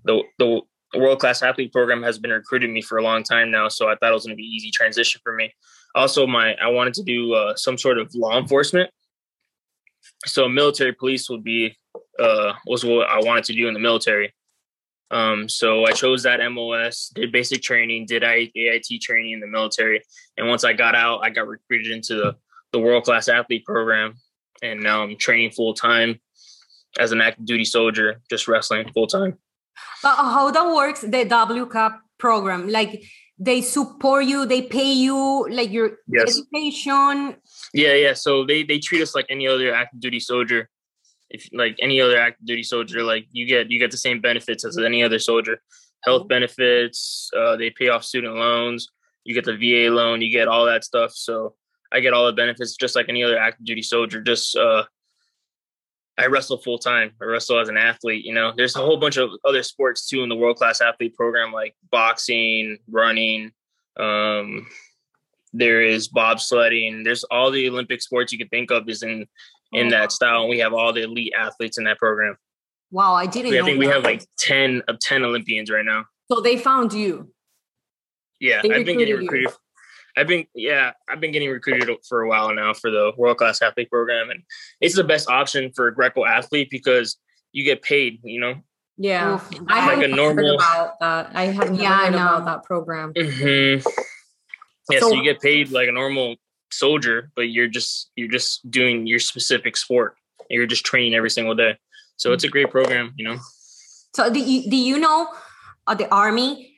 the 0.06 0.24
the 0.40 0.62
world 0.96 1.20
class 1.20 1.42
athlete 1.42 1.74
program 1.74 2.04
has 2.04 2.20
been 2.20 2.32
recruiting 2.32 2.72
me 2.74 2.82
for 2.82 2.98
a 3.00 3.04
long 3.04 3.24
time 3.24 3.50
now, 3.52 3.68
so 3.68 3.88
I 3.90 3.96
thought 3.96 4.12
it 4.12 4.14
was 4.14 4.26
going 4.26 4.38
to 4.38 4.42
be 4.42 4.48
easy 4.48 4.70
transition 4.72 5.20
for 5.24 5.34
me. 5.34 5.52
Also, 5.96 6.26
my 6.28 6.54
I 6.56 6.68
wanted 6.70 6.94
to 6.96 7.04
do 7.04 7.34
uh, 7.34 7.56
some 7.56 7.78
sort 7.78 7.98
of 7.98 8.14
law 8.14 8.38
enforcement, 8.40 8.90
so 10.26 10.48
military 10.48 10.94
police 10.94 11.30
would 11.30 11.44
be 11.44 11.76
uh, 12.20 12.54
was 12.68 12.84
what 12.86 13.10
I 13.10 13.20
wanted 13.20 13.44
to 13.46 13.54
do 13.54 13.68
in 13.68 13.74
the 13.74 13.80
military. 13.80 14.34
Um, 15.14 15.48
so 15.48 15.86
I 15.86 15.92
chose 15.92 16.24
that 16.24 16.40
MOS, 16.52 17.12
did 17.14 17.32
basic 17.32 17.62
training, 17.62 18.08
did 18.08 18.24
AIT 18.24 18.88
training 19.00 19.34
in 19.34 19.40
the 19.40 19.48
military, 19.48 20.02
and 20.38 20.48
once 20.48 20.64
I 20.64 20.74
got 20.74 20.96
out, 20.96 21.20
I 21.24 21.30
got 21.30 21.48
recruited 21.48 21.92
into 21.92 22.16
the 22.16 22.36
the 22.72 22.80
world 22.80 23.04
class 23.04 23.28
athlete 23.28 23.64
program, 23.64 24.16
and 24.64 24.82
now 24.82 25.04
I'm 25.04 25.16
training 25.16 25.52
full 25.52 25.76
time 25.76 26.20
as 27.00 27.12
an 27.12 27.22
active 27.22 27.46
duty 27.46 27.66
soldier, 27.66 28.22
just 28.28 28.48
wrestling 28.48 28.92
full 28.92 29.06
time. 29.06 29.38
But 30.02 30.16
how 30.16 30.50
that 30.50 30.74
works, 30.74 31.02
the 31.02 31.26
WCAP 31.26 32.00
program, 32.18 32.68
like 32.70 33.04
they 33.38 33.62
support 33.62 34.26
you, 34.26 34.48
they 34.48 34.64
pay 34.64 34.94
you, 34.94 35.48
like 35.50 35.72
your 35.72 35.98
yes. 36.08 36.40
education. 36.40 37.36
Yeah, 37.74 37.94
yeah. 37.94 38.14
So 38.14 38.46
they 38.46 38.64
they 38.64 38.80
treat 38.80 39.04
us 39.04 39.14
like 39.14 39.28
any 39.30 39.48
other 39.48 39.74
active 39.74 40.00
duty 40.00 40.20
soldier. 40.20 40.70
If 41.34 41.50
like 41.52 41.76
any 41.82 42.00
other 42.00 42.18
active 42.18 42.46
duty 42.46 42.64
soldier, 42.64 43.04
like 43.04 43.26
you 43.32 43.46
get 43.46 43.70
you 43.72 43.80
get 43.80 43.92
the 43.92 43.98
same 43.98 44.22
benefits 44.22 44.64
as 44.66 44.78
any 44.78 45.04
other 45.04 45.20
soldier. 45.20 45.60
Health 46.04 46.28
benefits, 46.28 47.30
uh, 47.36 47.56
they 47.56 47.70
pay 47.70 47.90
off 47.90 48.04
student 48.04 48.36
loans, 48.36 48.90
you 49.24 49.34
get 49.34 49.46
the 49.46 49.58
VA 49.58 49.94
loan, 49.94 50.22
you 50.22 50.32
get 50.32 50.48
all 50.48 50.66
that 50.66 50.84
stuff. 50.84 51.12
So 51.14 51.56
I 51.92 52.00
get 52.00 52.14
all 52.14 52.26
the 52.26 52.34
benefits 52.34 52.76
just 52.76 52.96
like 52.96 53.08
any 53.10 53.24
other 53.24 53.38
active 53.38 53.66
duty 53.66 53.82
soldier. 53.82 54.22
Just 54.22 54.56
uh, 54.56 54.84
I 56.18 56.28
wrestle 56.28 56.58
full 56.58 56.78
time. 56.78 57.12
I 57.22 57.26
wrestle 57.26 57.60
as 57.60 57.70
an 57.70 57.78
athlete. 57.78 58.26
You 58.26 58.34
know, 58.34 58.54
there's 58.56 58.76
a 58.76 58.80
whole 58.80 58.98
bunch 58.98 59.18
of 59.18 59.32
other 59.46 59.64
sports 59.64 60.08
too 60.08 60.24
in 60.24 60.30
the 60.30 60.36
world 60.36 60.58
class 60.58 60.82
athlete 60.82 61.16
program, 61.16 61.52
like 61.52 61.76
boxing, 61.92 62.78
running. 62.90 63.52
Um, 63.98 64.68
there 65.54 65.82
is 65.82 66.10
bobsledding. 66.10 67.04
There's 67.04 67.24
all 67.26 67.52
the 67.52 67.70
Olympic 67.70 68.02
sports 68.02 68.32
you 68.32 68.40
can 68.40 68.50
think 68.50 68.72
of 68.72 68.90
is 68.90 69.04
in 69.04 69.28
in 69.74 69.90
that 69.90 70.12
style, 70.12 70.42
and 70.42 70.50
we 70.50 70.60
have 70.60 70.74
all 70.74 70.94
the 70.94 71.04
elite 71.04 71.34
athletes 71.38 71.78
in 71.78 71.84
that 71.86 71.98
program. 71.98 72.38
Wow, 72.92 73.14
I 73.14 73.26
didn't. 73.26 73.54
I 73.54 73.66
think 73.66 73.80
we 73.80 73.88
have 73.88 74.04
like 74.04 74.26
ten 74.38 74.82
of 74.88 75.00
ten 75.00 75.24
Olympians 75.24 75.70
right 75.72 75.86
now. 75.86 76.06
So 76.32 76.42
they 76.42 76.58
found 76.58 76.94
you. 76.94 77.32
Yeah, 78.40 78.62
I've 78.64 78.86
been 78.86 78.98
getting 78.98 79.18
recruited. 79.18 79.50
You. 79.50 79.56
I've 80.16 80.28
been 80.28 80.46
yeah, 80.54 80.92
I've 81.10 81.20
been 81.20 81.32
getting 81.32 81.50
recruited 81.50 81.90
for 82.08 82.22
a 82.22 82.30
while 82.30 82.54
now 82.54 82.74
for 82.74 82.92
the 82.92 83.12
world 83.18 83.38
class 83.38 83.62
athlete 83.62 83.90
program, 83.90 84.30
and 84.30 84.44
it's 84.80 84.96
the 84.96 85.04
best 85.04 85.30
option 85.30 85.72
for 85.76 85.88
a 85.88 85.94
Greco 85.94 86.26
athlete 86.26 86.70
because 86.70 87.18
you 87.52 87.64
get 87.64 87.82
paid. 87.82 88.20
You 88.24 88.40
know. 88.40 88.56
Yeah, 88.98 89.40
I 89.70 89.88
like 89.88 89.96
haven't 89.96 90.14
a 90.14 90.16
normal, 90.16 90.46
heard 90.46 90.56
about 90.56 91.00
that. 91.00 91.32
I 91.34 91.46
haven't 91.46 91.76
yeah, 91.76 92.06
heard 92.06 92.14
about 92.14 92.46
that 92.46 92.64
program. 92.64 93.12
Mm-hmm. 93.14 93.88
Yeah, 94.92 95.00
so, 95.00 95.10
so 95.10 95.16
you 95.16 95.24
get 95.24 95.42
paid 95.42 95.72
like 95.72 95.88
a 95.88 95.92
normal 95.92 96.36
soldier, 96.78 97.32
but 97.36 97.50
you're 97.50 97.68
just 97.68 98.12
you're 98.16 98.32
just 98.32 98.70
doing 98.70 99.08
your 99.08 99.20
specific 99.20 99.78
sport. 99.78 100.16
And 100.40 100.58
you're 100.58 100.68
just 100.68 100.86
training 100.86 101.16
every 101.16 101.30
single 101.30 101.56
day. 101.56 101.78
So 102.18 102.34
it's 102.34 102.44
a 102.44 102.50
great 102.50 102.70
program, 102.70 103.14
you 103.16 103.26
know. 103.26 103.38
So 104.16 104.32
do 104.32 104.40
you, 104.40 104.70
do 104.70 104.76
you 104.76 105.00
know 105.00 105.28
uh, 105.88 105.96
the 105.96 106.14
army 106.14 106.76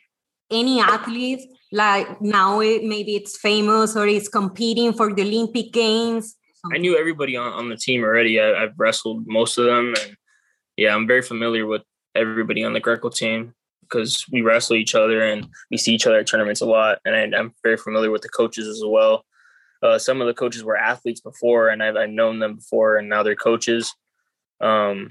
any 0.52 0.80
athletes 0.80 1.46
like 1.72 2.22
now 2.22 2.62
it, 2.62 2.84
maybe 2.84 3.16
it's 3.16 3.38
famous 3.38 3.96
or 3.96 4.08
it's 4.08 4.30
competing 4.30 4.94
for 4.94 5.14
the 5.14 5.24
Olympic 5.24 5.74
Games? 5.74 6.36
I 6.74 6.78
knew 6.78 6.98
everybody 6.98 7.36
on, 7.36 7.52
on 7.54 7.70
the 7.70 7.76
team 7.76 8.04
already. 8.04 8.40
I, 8.40 8.62
have 8.62 8.74
wrestled 8.78 9.28
most 9.28 9.58
of 9.58 9.66
them, 9.66 9.94
and 10.02 10.18
yeah, 10.78 10.96
I'm 10.96 11.06
very 11.06 11.22
familiar 11.22 11.66
with 11.66 11.84
everybody 12.16 12.64
on 12.64 12.74
the 12.74 12.80
Greco 12.80 13.10
team 13.10 13.54
because 13.82 14.26
we 14.32 14.42
wrestle 14.42 14.76
each 14.76 14.96
other 14.96 15.22
and 15.22 15.48
we 15.70 15.78
see 15.78 15.94
each 15.94 16.08
other 16.08 16.18
at 16.18 16.28
tournaments 16.28 16.62
a 16.62 16.66
lot. 16.66 17.00
And 17.06 17.16
I, 17.16 17.40
am 17.40 17.54
very 17.64 17.78
familiar 17.78 18.10
with 18.10 18.24
the 18.24 18.30
coaches 18.30 18.68
as 18.68 18.82
well. 18.84 19.24
Uh, 19.86 20.00
some 20.00 20.20
of 20.20 20.26
the 20.26 20.34
coaches 20.34 20.64
were 20.64 20.76
athletes 20.76 21.22
before, 21.22 21.70
and 21.70 21.84
I've, 21.84 21.96
I've 21.96 22.10
known 22.10 22.40
them 22.40 22.56
before, 22.56 22.98
and 22.98 23.08
now 23.08 23.22
they're 23.22 23.36
coaches. 23.36 23.94
Um, 24.60 25.10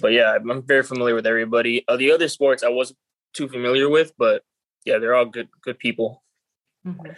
but 0.00 0.12
yeah, 0.12 0.34
I'm 0.34 0.66
very 0.66 0.82
familiar 0.82 1.14
with 1.14 1.26
everybody. 1.26 1.84
Uh, 1.86 1.96
the 1.96 2.10
other 2.10 2.26
sports 2.28 2.64
I 2.64 2.68
wasn't 2.68 2.98
too 3.32 3.48
familiar 3.48 3.88
with, 3.88 4.12
but 4.18 4.42
yeah, 4.84 4.98
they're 4.98 5.14
all 5.14 5.26
good 5.26 5.48
good 5.62 5.78
people. 5.78 6.22
Mm-hmm. 6.84 7.12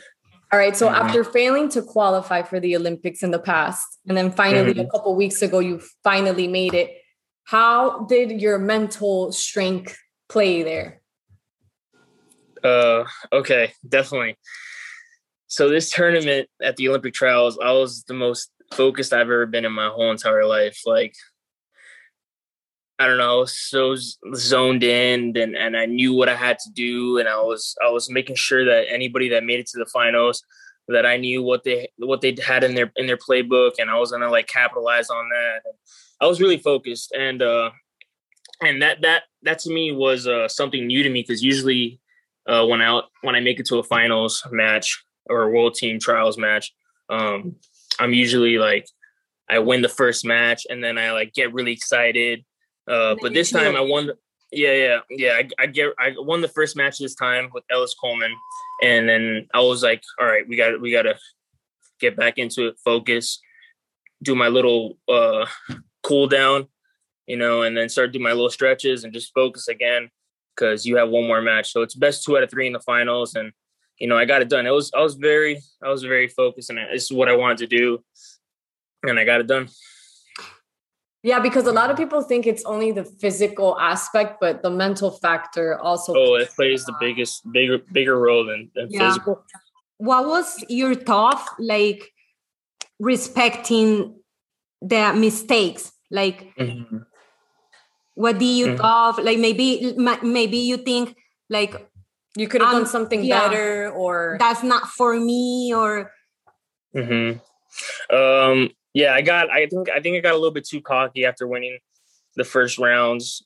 All 0.52 0.58
right. 0.58 0.76
So 0.76 0.88
mm-hmm. 0.88 1.06
after 1.06 1.24
failing 1.24 1.70
to 1.70 1.80
qualify 1.82 2.42
for 2.42 2.60
the 2.60 2.76
Olympics 2.76 3.22
in 3.22 3.30
the 3.30 3.38
past, 3.38 3.86
and 4.06 4.16
then 4.16 4.30
finally 4.30 4.74
mm-hmm. 4.74 4.80
a 4.80 4.90
couple 4.90 5.16
weeks 5.16 5.40
ago, 5.40 5.60
you 5.60 5.80
finally 6.02 6.48
made 6.48 6.74
it. 6.74 6.90
How 7.44 8.04
did 8.04 8.40
your 8.40 8.58
mental 8.58 9.32
strength 9.32 9.96
play 10.28 10.62
there? 10.62 11.00
Uh, 12.62 13.04
okay, 13.32 13.72
definitely. 13.86 14.36
So 15.54 15.68
this 15.68 15.88
tournament 15.88 16.48
at 16.60 16.74
the 16.74 16.88
Olympic 16.88 17.14
trials, 17.14 17.56
I 17.62 17.70
was 17.70 18.02
the 18.08 18.14
most 18.14 18.50
focused 18.72 19.12
I've 19.12 19.20
ever 19.20 19.46
been 19.46 19.64
in 19.64 19.70
my 19.70 19.86
whole 19.86 20.10
entire 20.10 20.44
life. 20.44 20.80
Like 20.84 21.14
I 22.98 23.06
don't 23.06 23.18
know, 23.18 23.36
I 23.36 23.38
was 23.38 23.56
so 23.56 23.94
zoned 24.34 24.82
in 24.82 25.36
and, 25.36 25.56
and 25.56 25.76
I 25.76 25.86
knew 25.86 26.12
what 26.12 26.28
I 26.28 26.34
had 26.34 26.58
to 26.58 26.70
do 26.72 27.18
and 27.18 27.28
I 27.28 27.36
was 27.36 27.76
I 27.80 27.88
was 27.90 28.10
making 28.10 28.34
sure 28.34 28.64
that 28.64 28.86
anybody 28.90 29.28
that 29.28 29.44
made 29.44 29.60
it 29.60 29.68
to 29.68 29.78
the 29.78 29.86
finals 29.86 30.42
that 30.88 31.06
I 31.06 31.18
knew 31.18 31.40
what 31.40 31.62
they 31.62 31.88
what 31.98 32.20
they 32.20 32.34
had 32.44 32.64
in 32.64 32.74
their 32.74 32.90
in 32.96 33.06
their 33.06 33.16
playbook 33.16 33.74
and 33.78 33.88
I 33.88 33.96
was 33.96 34.10
gonna 34.10 34.32
like 34.32 34.48
capitalize 34.48 35.08
on 35.08 35.28
that. 35.28 35.72
I 36.20 36.26
was 36.26 36.40
really 36.40 36.58
focused 36.58 37.12
and 37.12 37.40
uh 37.40 37.70
and 38.60 38.82
that 38.82 39.02
that 39.02 39.22
that 39.42 39.60
to 39.60 39.72
me 39.72 39.92
was 39.92 40.26
uh 40.26 40.48
something 40.48 40.84
new 40.84 41.04
to 41.04 41.10
me 41.10 41.22
because 41.22 41.44
usually 41.44 42.00
uh 42.48 42.66
when 42.66 42.82
I 42.82 43.02
when 43.22 43.36
I 43.36 43.40
make 43.40 43.60
it 43.60 43.66
to 43.66 43.78
a 43.78 43.84
finals 43.84 44.44
match 44.50 45.00
or 45.28 45.42
a 45.42 45.50
world 45.50 45.74
team 45.74 45.98
trials 45.98 46.38
match, 46.38 46.74
um 47.08 47.56
I'm 47.98 48.12
usually 48.12 48.58
like 48.58 48.86
I 49.48 49.58
win 49.58 49.82
the 49.82 49.88
first 49.88 50.24
match 50.24 50.66
and 50.68 50.82
then 50.82 50.98
I 50.98 51.12
like 51.12 51.34
get 51.34 51.52
really 51.52 51.72
excited 51.72 52.44
uh, 52.86 53.16
but 53.20 53.32
this 53.32 53.50
time 53.50 53.76
I 53.76 53.80
won. 53.80 54.06
The, 54.06 54.18
yeah, 54.52 54.72
yeah, 54.72 54.98
yeah. 55.10 55.32
I, 55.32 55.48
I 55.58 55.66
get 55.66 55.92
I 55.98 56.14
won 56.16 56.40
the 56.40 56.48
first 56.48 56.76
match 56.76 56.98
this 56.98 57.14
time 57.14 57.50
with 57.52 57.64
Ellis 57.70 57.94
Coleman, 57.94 58.34
and 58.82 59.08
then 59.08 59.48
I 59.54 59.60
was 59.60 59.82
like, 59.82 60.02
all 60.20 60.26
right, 60.26 60.46
we 60.46 60.56
got 60.56 60.80
we 60.80 60.92
got 60.92 61.02
to 61.02 61.16
get 62.00 62.16
back 62.16 62.38
into 62.38 62.68
it, 62.68 62.76
focus, 62.84 63.40
do 64.22 64.34
my 64.34 64.48
little 64.48 64.98
uh, 65.08 65.46
cool 66.02 66.26
down, 66.26 66.68
you 67.26 67.36
know, 67.36 67.62
and 67.62 67.76
then 67.76 67.88
start 67.88 68.12
doing 68.12 68.22
my 68.22 68.32
little 68.32 68.50
stretches 68.50 69.04
and 69.04 69.12
just 69.12 69.32
focus 69.34 69.68
again 69.68 70.10
because 70.54 70.84
you 70.84 70.96
have 70.96 71.08
one 71.08 71.26
more 71.26 71.40
match. 71.40 71.72
So 71.72 71.82
it's 71.82 71.94
best 71.94 72.24
two 72.24 72.36
out 72.36 72.42
of 72.42 72.50
three 72.50 72.66
in 72.66 72.74
the 72.74 72.80
finals, 72.80 73.34
and 73.34 73.52
you 73.98 74.06
know 74.06 74.16
I 74.16 74.24
got 74.24 74.42
it 74.42 74.48
done. 74.48 74.66
It 74.66 74.70
was 74.70 74.90
I 74.94 75.00
was 75.00 75.14
very 75.14 75.60
I 75.82 75.88
was 75.88 76.02
very 76.02 76.28
focused, 76.28 76.70
and 76.70 76.78
this 76.92 77.04
is 77.04 77.12
what 77.12 77.28
I 77.28 77.36
wanted 77.36 77.58
to 77.58 77.66
do, 77.66 78.04
and 79.02 79.18
I 79.18 79.24
got 79.24 79.40
it 79.40 79.46
done. 79.46 79.68
Yeah, 81.24 81.40
because 81.40 81.66
a 81.66 81.72
lot 81.72 81.90
of 81.90 81.96
people 81.96 82.20
think 82.20 82.46
it's 82.46 82.62
only 82.66 82.92
the 82.92 83.02
physical 83.02 83.80
aspect, 83.80 84.40
but 84.42 84.62
the 84.62 84.68
mental 84.68 85.10
factor 85.10 85.78
also. 85.80 86.12
Oh, 86.14 86.34
it 86.34 86.50
plays 86.54 86.84
the 86.84 86.94
biggest, 87.00 87.50
bigger, 87.50 87.78
bigger 87.78 88.20
role 88.20 88.44
than, 88.44 88.70
than 88.74 88.88
yeah. 88.90 89.08
physical. 89.08 89.42
What 89.96 90.26
was 90.26 90.62
your 90.68 90.94
thought 90.94 91.42
like 91.58 92.12
respecting 93.00 94.20
the 94.82 95.14
mistakes? 95.16 95.92
Like, 96.10 96.54
mm-hmm. 96.56 96.98
what 98.16 98.38
do 98.38 98.44
you 98.44 98.66
mm-hmm. 98.66 98.76
thought? 98.76 99.24
Like, 99.24 99.38
maybe, 99.38 99.94
maybe 100.22 100.58
you 100.58 100.76
think 100.76 101.16
like 101.48 101.74
you 102.36 102.48
could 102.48 102.60
have 102.60 102.72
done 102.72 102.86
something 102.86 103.24
yeah, 103.24 103.48
better, 103.48 103.90
or 103.90 104.36
that's 104.38 104.62
not 104.62 104.88
for 104.88 105.18
me, 105.18 105.72
or. 105.74 106.12
Hmm. 106.94 107.32
Um 108.14 108.70
yeah, 108.94 109.12
I 109.12 109.22
got. 109.22 109.50
I 109.50 109.66
think. 109.66 109.90
I 109.90 110.00
think 110.00 110.16
I 110.16 110.20
got 110.20 110.32
a 110.32 110.38
little 110.38 110.52
bit 110.52 110.66
too 110.66 110.80
cocky 110.80 111.24
after 111.24 111.46
winning 111.48 111.78
the 112.36 112.44
first 112.44 112.78
rounds. 112.78 113.44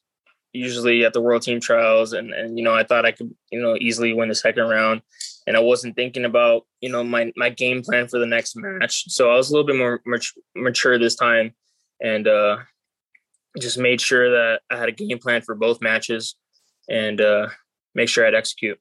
Usually 0.52 1.04
at 1.04 1.12
the 1.14 1.21
World 1.21 1.42
Team 1.42 1.59
Trials, 1.59 2.12
and 2.12 2.33
and 2.33 2.59
you 2.59 2.64
know, 2.64 2.75
I 2.75 2.85
thought 2.85 3.07
I 3.07 3.12
could, 3.12 3.35
you 3.50 3.61
know, 3.61 3.76
easily 3.80 4.12
win 4.12 4.28
the 4.28 4.35
second 4.35 4.68
round, 4.68 5.00
and 5.47 5.57
I 5.57 5.61
wasn't 5.61 5.97
thinking 5.97 6.26
about, 6.26 6.66
you 6.80 6.90
know, 6.90 7.02
my 7.02 7.33
my 7.37 7.49
game 7.49 7.83
plan 7.83 8.09
for 8.09 8.18
the 8.18 8.26
next 8.26 8.57
match. 8.57 9.04
So 9.09 9.30
I 9.30 9.37
was 9.37 9.50
a 9.50 9.52
little 9.54 9.66
bit 9.66 9.76
more 9.76 10.02
mature 10.54 10.99
this 10.99 11.16
time, 11.16 11.54
and 12.02 12.28
uh, 12.28 12.59
just 13.59 13.78
made 13.78 14.00
sure 14.00 14.30
that 14.30 14.61
I 14.71 14.76
had 14.76 14.88
a 14.90 14.92
game 14.92 15.18
plan 15.18 15.40
for 15.42 15.54
both 15.54 15.80
matches, 15.80 16.35
and 16.90 17.21
uh, 17.21 17.49
make 17.99 18.09
sure 18.09 18.26
I'd 18.26 18.35
execute. 18.35 18.78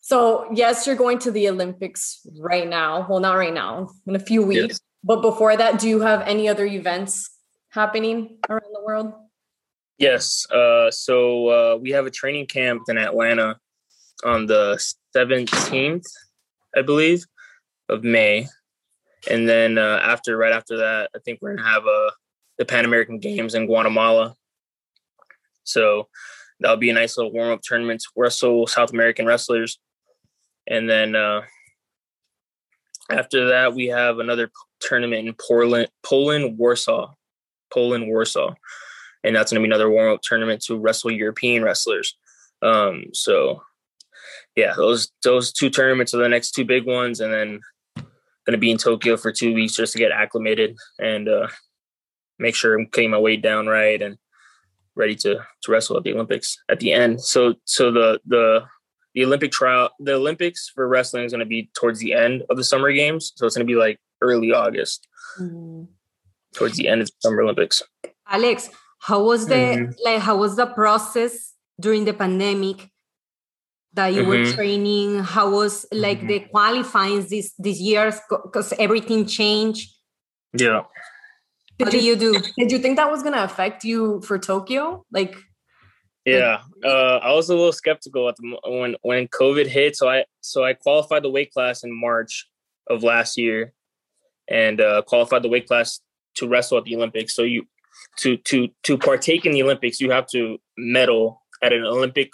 So 0.00 0.48
yes, 0.52 0.86
you're 0.86 0.96
going 0.96 1.18
to 1.20 1.30
the 1.30 1.48
Olympics 1.48 2.20
right 2.38 2.68
now. 2.68 3.06
Well, 3.08 3.20
not 3.20 3.34
right 3.34 3.52
now. 3.52 3.90
In 4.06 4.14
a 4.14 4.20
few 4.20 4.42
weeks. 4.42 4.60
Yes. 4.68 4.80
But 5.02 5.22
before 5.22 5.56
that, 5.56 5.78
do 5.80 5.88
you 5.88 6.00
have 6.00 6.22
any 6.22 6.48
other 6.48 6.66
events 6.66 7.30
happening 7.70 8.38
around 8.48 8.72
the 8.72 8.82
world? 8.84 9.12
Yes. 9.98 10.46
Uh, 10.50 10.90
so 10.90 11.48
uh, 11.48 11.76
we 11.76 11.90
have 11.90 12.06
a 12.06 12.10
training 12.10 12.46
camp 12.46 12.82
in 12.88 12.98
Atlanta 12.98 13.58
on 14.24 14.46
the 14.46 14.82
17th, 15.16 16.06
I 16.76 16.82
believe, 16.82 17.24
of 17.88 18.04
May. 18.04 18.46
And 19.30 19.48
then 19.48 19.78
uh, 19.78 20.00
after, 20.02 20.36
right 20.36 20.52
after 20.52 20.76
that, 20.78 21.10
I 21.14 21.18
think 21.24 21.40
we're 21.40 21.54
gonna 21.54 21.68
have 21.68 21.86
uh, 21.86 22.10
the 22.58 22.64
Pan 22.64 22.84
American 22.84 23.18
Games 23.18 23.54
in 23.54 23.66
Guatemala. 23.66 24.34
So 25.64 26.08
that'll 26.60 26.76
be 26.76 26.90
a 26.90 26.94
nice 26.94 27.16
little 27.16 27.32
warm 27.32 27.52
up 27.52 27.62
tournament 27.62 28.00
to 28.00 28.08
wrestle 28.16 28.66
South 28.66 28.92
American 28.92 29.26
wrestlers. 29.26 29.78
And 30.66 30.88
then 30.88 31.14
uh, 31.14 31.42
after 33.10 33.48
that, 33.48 33.74
we 33.74 33.86
have 33.86 34.18
another 34.18 34.50
tournament 34.80 35.26
in 35.26 35.34
Poland, 35.34 35.88
Poland, 36.02 36.58
Warsaw, 36.58 37.12
Poland, 37.72 38.08
Warsaw, 38.08 38.54
and 39.24 39.34
that's 39.34 39.52
going 39.52 39.62
to 39.62 39.66
be 39.66 39.70
another 39.70 39.90
warm 39.90 40.12
up 40.14 40.22
tournament 40.22 40.62
to 40.64 40.76
wrestle 40.76 41.10
European 41.10 41.62
wrestlers. 41.62 42.16
Um, 42.62 43.04
so 43.12 43.62
yeah, 44.56 44.74
those 44.76 45.12
those 45.24 45.52
two 45.52 45.70
tournaments 45.70 46.14
are 46.14 46.22
the 46.22 46.28
next 46.28 46.52
two 46.52 46.64
big 46.64 46.86
ones, 46.86 47.20
and 47.20 47.32
then 47.32 47.60
going 47.96 48.52
to 48.52 48.58
be 48.58 48.70
in 48.70 48.78
Tokyo 48.78 49.16
for 49.16 49.30
two 49.30 49.54
weeks 49.54 49.76
just 49.76 49.92
to 49.92 49.98
get 49.98 50.10
acclimated 50.10 50.76
and 50.98 51.28
uh, 51.28 51.48
make 52.38 52.54
sure 52.54 52.74
I'm 52.74 52.86
getting 52.86 53.10
my 53.10 53.18
weight 53.18 53.42
down 53.42 53.66
right 53.66 54.00
and 54.00 54.16
ready 54.98 55.14
to 55.14 55.38
to 55.62 55.72
wrestle 55.72 55.96
at 55.96 56.02
the 56.02 56.12
Olympics 56.12 56.58
at 56.68 56.80
the 56.80 56.92
end. 56.92 57.22
So 57.22 57.54
so 57.64 57.90
the 57.90 58.20
the 58.26 58.64
the 59.14 59.24
Olympic 59.24 59.52
trial 59.52 59.90
the 59.98 60.14
Olympics 60.14 60.70
for 60.74 60.86
wrestling 60.86 61.24
is 61.24 61.32
going 61.32 61.40
to 61.40 61.46
be 61.46 61.70
towards 61.74 62.00
the 62.00 62.12
end 62.12 62.42
of 62.50 62.56
the 62.56 62.64
summer 62.64 62.92
games. 62.92 63.32
So 63.36 63.46
it's 63.46 63.56
going 63.56 63.66
to 63.66 63.72
be 63.72 63.78
like 63.78 63.98
early 64.20 64.52
August. 64.52 65.06
Mm-hmm. 65.40 65.84
Towards 66.54 66.76
the 66.76 66.88
end 66.88 67.02
of 67.02 67.06
the 67.08 67.12
summer 67.20 67.42
Olympics. 67.42 67.82
Alex, 68.26 68.70
how 69.00 69.22
was 69.22 69.46
the 69.46 69.54
mm-hmm. 69.54 69.90
like 70.04 70.20
how 70.20 70.36
was 70.36 70.56
the 70.56 70.66
process 70.66 71.54
during 71.80 72.04
the 72.04 72.14
pandemic 72.14 72.90
that 73.94 74.12
you 74.12 74.22
mm-hmm. 74.22 74.30
were 74.30 74.52
training? 74.52 75.18
How 75.20 75.50
was 75.50 75.86
like 75.92 76.26
the 76.26 76.40
mm-hmm. 76.40 76.50
qualifying 76.50 77.22
this 77.26 77.54
these 77.58 77.80
years 77.80 78.18
because 78.28 78.72
everything 78.78 79.26
changed? 79.26 79.90
Yeah. 80.52 80.82
What 81.78 81.90
do 81.90 81.98
you, 81.98 82.16
do? 82.16 82.40
Did 82.56 82.72
you 82.72 82.78
think 82.78 82.96
that 82.96 83.10
was 83.10 83.22
gonna 83.22 83.42
affect 83.42 83.84
you 83.84 84.20
for 84.22 84.38
Tokyo? 84.38 85.04
Like, 85.12 85.36
yeah, 86.24 86.60
uh, 86.84 87.18
I 87.22 87.32
was 87.32 87.48
a 87.48 87.54
little 87.54 87.72
skeptical 87.72 88.28
at 88.28 88.36
the 88.36 88.58
when 88.66 88.96
when 89.02 89.28
COVID 89.28 89.66
hit. 89.66 89.96
So 89.96 90.08
I 90.08 90.24
so 90.40 90.64
I 90.64 90.74
qualified 90.74 91.22
the 91.22 91.30
weight 91.30 91.52
class 91.52 91.84
in 91.84 91.98
March 91.98 92.48
of 92.88 93.02
last 93.02 93.38
year, 93.38 93.72
and 94.48 94.80
uh, 94.80 95.02
qualified 95.02 95.42
the 95.42 95.48
weight 95.48 95.66
class 95.66 96.00
to 96.36 96.48
wrestle 96.48 96.78
at 96.78 96.84
the 96.84 96.96
Olympics. 96.96 97.34
So 97.34 97.42
you 97.42 97.64
to 98.18 98.36
to 98.36 98.68
to 98.82 98.98
partake 98.98 99.46
in 99.46 99.52
the 99.52 99.62
Olympics, 99.62 100.00
you 100.00 100.10
have 100.10 100.26
to 100.28 100.58
medal 100.76 101.42
at 101.62 101.72
an 101.72 101.84
Olympic 101.84 102.30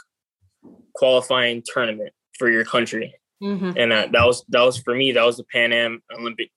qualifying 0.95 1.63
tournament 1.65 2.13
for 2.39 2.51
your 2.51 2.65
country, 2.65 3.15
mm-hmm. 3.43 3.73
and 3.77 3.93
that, 3.93 4.13
that 4.13 4.25
was 4.25 4.45
that 4.49 4.63
was 4.63 4.79
for 4.79 4.95
me. 4.95 5.13
That 5.13 5.25
was 5.25 5.37
the 5.37 5.45
Pan 5.45 5.73
Am 5.73 6.03
Olympic 6.19 6.51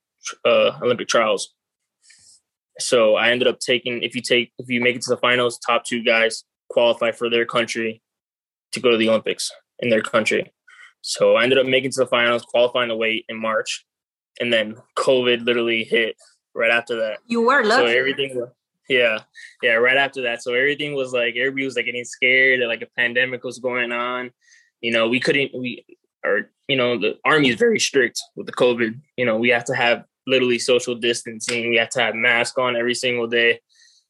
uh, 0.45 0.71
Olympic 0.81 1.07
trials. 1.07 1.53
So 2.79 3.15
I 3.15 3.29
ended 3.29 3.47
up 3.47 3.59
taking 3.59 4.03
if 4.03 4.15
you 4.15 4.21
take 4.21 4.51
if 4.59 4.69
you 4.69 4.81
make 4.81 4.95
it 4.95 5.01
to 5.03 5.09
the 5.09 5.17
finals, 5.17 5.59
top 5.59 5.83
two 5.85 6.03
guys 6.03 6.43
qualify 6.69 7.11
for 7.11 7.29
their 7.29 7.45
country 7.45 8.01
to 8.73 8.79
go 8.79 8.91
to 8.91 8.97
the 8.97 9.09
Olympics 9.09 9.51
in 9.79 9.89
their 9.89 10.01
country. 10.01 10.51
So 11.01 11.35
I 11.35 11.43
ended 11.43 11.57
up 11.57 11.65
making 11.65 11.91
to 11.91 12.01
the 12.01 12.07
finals, 12.07 12.43
qualifying 12.43 12.89
the 12.89 12.95
weight 12.95 13.25
in 13.29 13.39
March, 13.39 13.85
and 14.39 14.51
then 14.51 14.75
COVID 14.97 15.45
literally 15.45 15.83
hit 15.83 16.15
right 16.53 16.71
after 16.71 16.95
that. 16.97 17.19
You 17.27 17.41
were 17.41 17.63
lucky. 17.63 17.91
So 17.91 17.97
everything, 17.97 18.45
yeah, 18.89 19.19
yeah, 19.61 19.73
right 19.73 19.97
after 19.97 20.23
that. 20.23 20.43
So 20.43 20.53
everything 20.53 20.95
was 20.95 21.13
like 21.13 21.35
everybody 21.35 21.65
was 21.65 21.75
like 21.75 21.85
getting 21.85 22.03
scared, 22.03 22.61
that 22.61 22.67
like 22.67 22.81
a 22.81 22.89
pandemic 22.97 23.43
was 23.43 23.59
going 23.59 23.91
on. 23.91 24.31
You 24.81 24.91
know, 24.91 25.07
we 25.07 25.19
couldn't 25.19 25.51
we 25.53 25.85
or 26.25 26.51
you 26.67 26.75
know 26.75 26.99
the 26.99 27.17
army 27.25 27.49
is 27.49 27.55
very 27.55 27.79
strict 27.79 28.21
with 28.35 28.47
the 28.47 28.53
COVID. 28.53 28.99
You 29.15 29.25
know, 29.25 29.37
we 29.37 29.49
have 29.49 29.65
to 29.65 29.75
have 29.75 30.03
literally 30.27 30.59
social 30.59 30.93
distancing. 30.93 31.69
We 31.69 31.77
have 31.77 31.89
to 31.91 32.01
have 32.01 32.13
masks 32.13 32.57
on 32.57 32.75
every 32.75 32.93
single 32.93 33.27
day. 33.27 33.61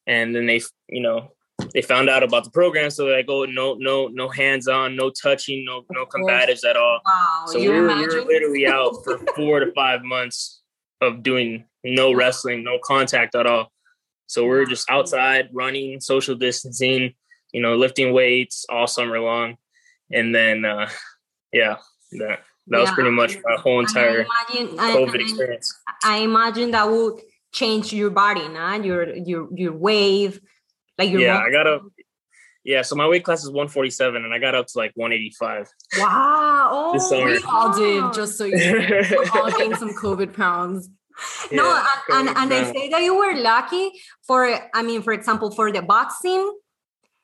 And 0.06 0.34
then 0.34 0.46
they, 0.46 0.60
you 0.88 1.00
know, 1.00 1.32
they 1.72 1.82
found 1.82 2.08
out 2.08 2.22
about 2.22 2.44
the 2.44 2.50
program, 2.50 2.90
so 2.90 3.04
they're 3.04 3.16
like, 3.16 3.26
"Oh, 3.28 3.44
no, 3.44 3.74
no, 3.74 4.06
no 4.08 4.28
hands 4.28 4.68
on, 4.68 4.96
no 4.96 5.10
touching, 5.10 5.64
no, 5.64 5.84
no 5.90 6.06
combatives 6.06 6.64
at 6.64 6.76
all." 6.76 7.00
Wow, 7.04 7.44
so 7.46 7.58
we 7.58 7.68
were, 7.68 7.86
we 7.88 8.06
were 8.06 8.24
literally 8.24 8.66
out 8.66 8.94
for 9.04 9.18
four 9.36 9.60
to 9.60 9.72
five 9.72 10.02
months 10.02 10.62
of 11.00 11.22
doing 11.22 11.64
no 11.84 12.12
wrestling, 12.12 12.64
no 12.64 12.78
contact 12.82 13.34
at 13.34 13.46
all. 13.46 13.72
So 14.26 14.44
we 14.44 14.56
are 14.56 14.66
just 14.66 14.90
outside 14.90 15.48
running, 15.52 16.00
social 16.00 16.36
distancing, 16.36 17.14
you 17.52 17.60
know, 17.60 17.76
lifting 17.76 18.12
weights 18.12 18.64
all 18.68 18.86
summer 18.86 19.18
long, 19.20 19.56
and 20.12 20.34
then, 20.34 20.64
uh, 20.64 20.88
yeah, 21.52 21.76
that 22.12 22.40
that 22.70 22.76
yeah. 22.76 22.82
was 22.82 22.90
pretty 22.90 23.10
much 23.10 23.36
my 23.44 23.56
whole 23.56 23.80
entire 23.80 24.26
imagine, 24.50 24.76
COVID 24.76 25.20
I, 25.20 25.22
experience. 25.22 25.74
I 26.04 26.18
imagine 26.18 26.70
that 26.72 26.88
would 26.88 27.20
change 27.52 27.92
your 27.92 28.10
body, 28.10 28.46
not 28.48 28.84
your 28.84 29.14
your 29.16 29.48
your 29.54 29.72
wave, 29.72 30.40
like 30.98 31.10
your. 31.10 31.20
Yeah, 31.20 31.38
I 31.38 31.50
got 31.50 31.66
up. 31.66 31.82
Yeah, 32.64 32.82
so 32.82 32.96
my 32.96 33.08
weight 33.08 33.24
class 33.24 33.44
is 33.44 33.50
147, 33.50 34.24
and 34.24 34.34
I 34.34 34.38
got 34.38 34.54
up 34.54 34.66
to 34.66 34.78
like 34.78 34.92
185. 34.94 35.70
Wow! 35.96 36.68
Oh, 36.70 36.92
this 36.94 37.08
summer. 37.08 37.28
Oh, 37.28 37.32
we 37.32 37.40
all 37.50 37.72
did, 37.72 38.14
just 38.14 38.36
so 38.36 38.44
you 38.44 38.56
all 39.34 39.50
gained 39.50 39.76
some 39.76 39.94
COVID 39.94 40.36
pounds. 40.36 40.90
Yeah, 41.50 41.56
no, 41.56 41.84
and, 42.10 42.28
and, 42.28 42.38
and 42.38 42.54
I 42.54 42.70
say 42.72 42.90
that 42.90 43.02
you 43.02 43.16
were 43.16 43.34
lucky 43.40 43.90
for, 44.26 44.54
I 44.72 44.82
mean, 44.82 45.02
for 45.02 45.12
example, 45.12 45.50
for 45.50 45.72
the 45.72 45.82
boxing, 45.82 46.58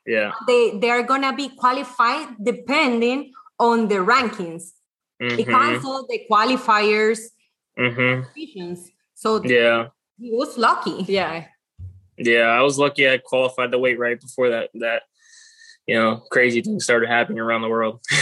yeah, 0.07 0.33
they 0.46 0.78
they 0.78 0.90
are 0.90 1.02
gonna 1.02 1.35
be 1.35 1.50
qualified 1.50 2.28
depending 2.42 3.33
on 3.59 3.88
the 3.88 3.96
rankings. 3.96 4.72
Mm-hmm. 5.22 5.38
It 5.38 5.46
canceled 5.46 6.07
the 6.09 6.20
qualifiers 6.31 7.20
mm-hmm. 7.79 8.85
So 9.14 9.42
yeah, 9.44 9.88
he 10.18 10.31
was 10.33 10.59
lucky. 10.59 11.05
Yeah. 11.07 11.46
Yeah, 12.16 12.46
I 12.46 12.62
was 12.62 12.79
lucky 12.79 13.09
I 13.09 13.18
qualified 13.18 13.70
the 13.70 13.79
weight 13.79 13.98
right 13.98 14.20
before 14.20 14.50
that 14.50 14.70
that 14.74 15.03
you 15.87 15.94
know 15.94 16.22
crazy 16.31 16.62
things 16.62 16.85
started 16.85 17.09
happening 17.09 17.38
around 17.38 17.62
the 17.62 17.68
world. 17.68 18.00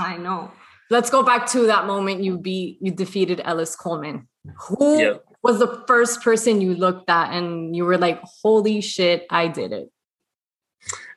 I 0.00 0.16
know. 0.16 0.50
Let's 0.90 1.10
go 1.10 1.22
back 1.22 1.46
to 1.52 1.66
that 1.66 1.86
moment 1.86 2.24
you 2.24 2.38
beat 2.38 2.78
you 2.80 2.90
defeated 2.90 3.40
Ellis 3.44 3.76
Coleman. 3.76 4.28
Who 4.68 4.98
yeah. 4.98 5.14
was 5.42 5.58
the 5.58 5.84
first 5.86 6.22
person 6.22 6.60
you 6.60 6.74
looked 6.74 7.08
at 7.08 7.32
and 7.32 7.76
you 7.76 7.84
were 7.84 7.98
like, 7.98 8.20
"Holy 8.42 8.80
shit, 8.80 9.26
I 9.30 9.48
did 9.48 9.72
it." 9.72 9.88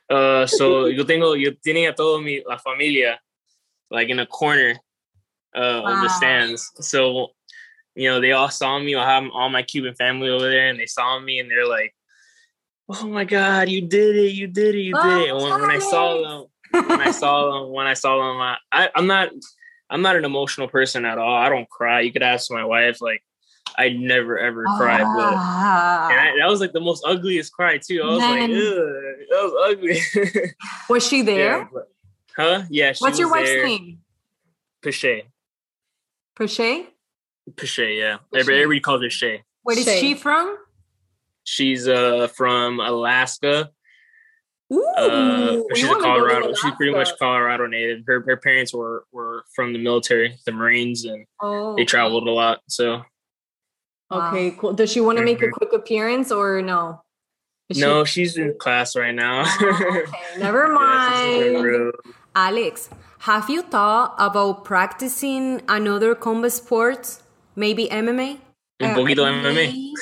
Uh, 0.08 0.46
so 0.46 0.86
yo 0.86 1.04
tengo 1.04 1.32
yo 1.32 1.52
tenía 1.66 1.96
todo 1.96 2.20
mi 2.20 2.42
la 2.46 2.58
familia 2.58 3.18
like 3.94 4.08
in 4.08 4.18
a 4.18 4.26
corner 4.26 4.74
uh, 5.54 5.80
wow. 5.84 5.94
of 5.94 6.02
the 6.02 6.08
stands. 6.08 6.70
So, 6.80 7.28
you 7.94 8.08
know, 8.08 8.20
they 8.20 8.32
all 8.32 8.50
saw 8.50 8.78
me. 8.78 8.94
I 8.94 9.08
have 9.08 9.30
all 9.32 9.48
my 9.48 9.62
Cuban 9.62 9.94
family 9.94 10.28
over 10.28 10.48
there, 10.48 10.68
and 10.68 10.78
they 10.78 10.86
saw 10.86 11.18
me, 11.20 11.38
and 11.38 11.50
they're 11.50 11.68
like, 11.68 11.94
"Oh 12.88 13.06
my 13.06 13.24
God, 13.24 13.68
you 13.68 13.80
did 13.80 14.16
it! 14.16 14.32
You 14.32 14.48
did 14.48 14.74
it! 14.74 14.80
You 14.80 14.94
did 14.94 15.22
it!" 15.22 15.28
And 15.30 15.38
when, 15.38 15.60
when 15.60 15.70
I 15.70 15.78
saw 15.78 16.48
them, 16.72 16.88
when 16.88 17.00
I 17.00 17.12
saw 17.12 17.52
them, 17.52 17.72
when 17.72 17.86
I 17.86 17.94
saw 17.94 18.16
them, 18.16 18.40
I, 18.40 18.56
I, 18.72 18.90
I'm 18.96 19.06
not, 19.06 19.30
I'm 19.88 20.02
not 20.02 20.16
an 20.16 20.24
emotional 20.24 20.68
person 20.68 21.04
at 21.04 21.18
all. 21.18 21.34
I 21.34 21.48
don't 21.48 21.68
cry. 21.70 22.00
You 22.00 22.12
could 22.12 22.22
ask 22.22 22.50
my 22.50 22.64
wife, 22.64 23.00
like. 23.00 23.22
I 23.76 23.88
never 23.88 24.38
ever 24.38 24.64
cried, 24.76 25.00
but 25.00 25.34
I, 25.34 26.36
that 26.38 26.48
was 26.48 26.60
like 26.60 26.72
the 26.72 26.80
most 26.80 27.02
ugliest 27.04 27.52
cry 27.52 27.78
too. 27.78 28.02
I 28.04 28.06
was 28.06 28.18
Man. 28.20 28.40
like, 28.40 28.50
that 28.50 29.42
was 29.42 29.72
ugly. 29.72 30.52
was 30.88 31.04
she 31.04 31.22
there? 31.22 31.58
Yeah, 31.58 31.66
but, 31.72 31.88
Huh? 32.36 32.64
Yeah. 32.70 32.92
What's 32.98 33.18
your 33.18 33.30
wife's 33.30 33.50
there. 33.50 33.64
name? 33.64 33.98
Pichet. 34.82 35.28
Pichet? 36.36 36.92
Pichet, 37.56 37.96
yeah. 37.96 38.16
Everybody, 38.32 38.62
everybody 38.62 38.80
calls 38.80 39.02
her 39.02 39.10
Shay. 39.10 39.42
Where 39.62 39.78
is 39.78 39.84
Shay. 39.84 40.00
she 40.00 40.14
from? 40.14 40.58
She's 41.44 41.86
uh 41.86 42.28
from 42.28 42.80
Alaska. 42.80 43.70
Ooh, 44.72 44.84
uh, 44.96 45.60
she's 45.74 45.84
a 45.84 45.94
Colorado. 45.94 46.54
She's 46.54 46.74
pretty 46.74 46.92
much 46.92 47.10
Colorado 47.18 47.66
native. 47.66 48.04
Her 48.06 48.22
her 48.26 48.36
parents 48.38 48.72
were 48.72 49.04
were 49.12 49.44
from 49.54 49.72
the 49.72 49.78
military, 49.78 50.38
the 50.46 50.52
Marines, 50.52 51.04
and 51.04 51.26
oh, 51.40 51.76
they 51.76 51.84
traveled 51.84 52.26
a 52.26 52.30
lot. 52.30 52.60
So. 52.68 53.02
Okay, 54.10 54.52
cool. 54.52 54.72
Does 54.72 54.92
she 54.92 55.00
want 55.00 55.18
to 55.18 55.24
make 55.24 55.42
a 55.42 55.48
quick 55.48 55.72
appearance 55.72 56.30
or 56.30 56.62
no? 56.62 57.02
Is 57.68 57.78
no, 57.78 58.04
she... 58.04 58.24
she's 58.24 58.36
in 58.36 58.54
class 58.58 58.94
right 58.96 59.14
now. 59.14 59.44
Oh, 59.46 60.02
okay, 60.02 60.12
never 60.38 60.68
mind. 60.68 61.42
yeah, 61.42 61.90
Alex, 62.34 62.90
have 63.20 63.48
you 63.48 63.62
thought 63.62 64.14
about 64.18 64.64
practicing 64.64 65.62
another 65.68 66.14
combat 66.14 66.52
sport? 66.52 67.18
Maybe 67.54 67.86
MMA? 67.86 68.38
Un 68.80 68.90
uh, 68.90 68.94
poquito 68.96 69.24
MMA. 69.24 69.92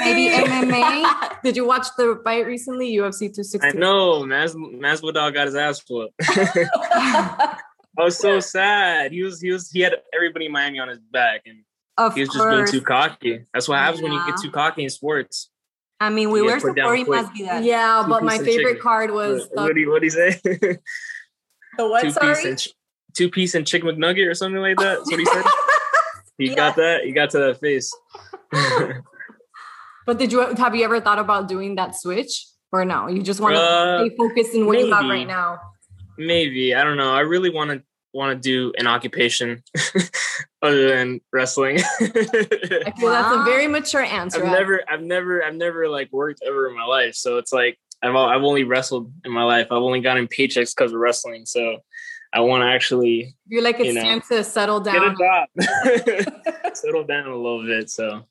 Maybe 0.00 0.28
MMA. 0.44 1.42
Did 1.42 1.56
you 1.56 1.66
watch 1.66 1.86
the 1.96 2.20
fight 2.22 2.46
recently, 2.46 2.94
UFC 2.94 3.32
260? 3.32 3.60
I 3.62 3.72
know. 3.72 4.26
Mas 4.26 4.54
Masvidal 4.54 5.32
got 5.32 5.46
his 5.46 5.54
ass 5.54 5.82
whooped. 5.88 6.12
I 6.20 7.56
was 7.96 8.18
so 8.18 8.38
sad. 8.38 9.12
He 9.12 9.22
was 9.22 9.40
he 9.40 9.50
was 9.50 9.70
he 9.70 9.80
had 9.80 9.94
everybody 10.14 10.46
in 10.46 10.52
Miami 10.52 10.78
on 10.78 10.88
his 10.88 10.98
back, 10.98 11.40
and 11.46 11.64
of 11.96 12.14
he 12.14 12.20
was 12.20 12.28
just 12.28 12.48
being 12.48 12.66
too 12.66 12.82
cocky. 12.82 13.46
That's 13.54 13.66
what 13.66 13.78
happens 13.78 14.02
yeah. 14.02 14.10
when 14.10 14.12
you 14.12 14.26
get 14.26 14.40
too 14.40 14.50
cocky 14.50 14.84
in 14.84 14.90
sports. 14.90 15.50
I 15.98 16.10
mean, 16.10 16.30
we 16.30 16.42
were 16.42 16.60
supporting 16.60 17.06
Masvidal. 17.06 17.64
Yeah, 17.64 18.04
but 18.06 18.22
my 18.22 18.38
favorite 18.38 18.74
chicken. 18.74 18.82
card 18.82 19.10
was. 19.10 19.48
What, 19.52 19.74
do 19.74 19.80
you, 19.80 19.90
what 19.90 20.00
do 20.00 20.06
you 20.06 20.10
say? 20.10 20.38
the 21.78 21.88
what? 21.88 22.02
Two 22.02 22.10
sorry? 22.10 22.34
piece 22.34 22.44
and 22.44 22.58
ch- 22.58 22.74
two 23.14 23.30
piece 23.30 23.54
and 23.54 23.66
chicken 23.66 23.88
McNugget 23.88 24.28
or 24.28 24.34
something 24.34 24.60
like 24.60 24.76
that. 24.76 24.98
That's 24.98 25.10
what 25.10 25.20
he 25.20 25.24
said. 25.24 25.44
he 26.38 26.48
yeah. 26.50 26.54
got 26.54 26.76
that. 26.76 27.04
He 27.04 27.12
got 27.12 27.30
to 27.30 27.38
that 27.38 27.60
face. 27.60 27.90
but 30.06 30.18
did 30.18 30.30
you 30.30 30.40
have 30.40 30.76
you 30.76 30.84
ever 30.84 31.00
thought 31.00 31.18
about 31.18 31.48
doing 31.48 31.76
that 31.76 31.96
switch? 31.96 32.44
or 32.72 32.84
no? 32.84 33.08
You 33.08 33.22
just 33.22 33.40
want 33.40 33.56
to 33.56 33.60
uh, 33.60 34.04
stay 34.04 34.16
focused 34.16 34.54
in 34.54 34.66
what 34.66 34.72
maybe. 34.72 34.88
you 34.88 34.94
have 34.94 35.04
right 35.04 35.26
now. 35.26 35.58
Maybe 36.16 36.74
I 36.74 36.84
don't 36.84 36.96
know. 36.96 37.12
I 37.12 37.20
really 37.20 37.50
want 37.50 37.70
to 37.70 37.82
want 38.12 38.36
to 38.36 38.40
do 38.40 38.72
an 38.78 38.86
occupation 38.86 39.62
other 40.62 40.88
than 40.88 41.20
wrestling. 41.32 41.78
I 41.78 42.92
feel 42.98 43.08
wow. 43.08 43.22
that's 43.22 43.36
a 43.36 43.44
very 43.44 43.68
mature 43.68 44.02
answer. 44.02 44.44
I've 44.44 44.52
never, 44.52 44.80
I've 44.88 45.02
never, 45.02 45.44
I've 45.44 45.54
never 45.54 45.88
like 45.88 46.10
worked 46.10 46.42
ever 46.44 46.68
in 46.68 46.76
my 46.76 46.84
life, 46.84 47.14
so 47.14 47.38
it's 47.38 47.52
like 47.52 47.78
I've 48.02 48.14
I've 48.14 48.42
only 48.42 48.64
wrestled 48.64 49.12
in 49.24 49.32
my 49.32 49.44
life. 49.44 49.68
I've 49.70 49.82
only 49.82 50.00
gotten 50.00 50.28
paychecks 50.28 50.74
because 50.74 50.92
of 50.92 51.00
wrestling. 51.00 51.46
So 51.46 51.78
I 52.32 52.40
want 52.40 52.62
to 52.62 52.66
actually. 52.66 53.34
You're 53.46 53.62
like 53.62 53.80
it's 53.80 53.86
you 53.86 53.94
know, 53.94 54.02
time 54.02 54.22
to 54.30 54.44
settle 54.44 54.80
down. 54.80 55.16
Get 55.16 55.64
a 55.66 56.24
job. 56.24 56.74
settle 56.74 57.04
down 57.04 57.26
a 57.26 57.36
little 57.36 57.64
bit. 57.64 57.90
So 57.90 58.24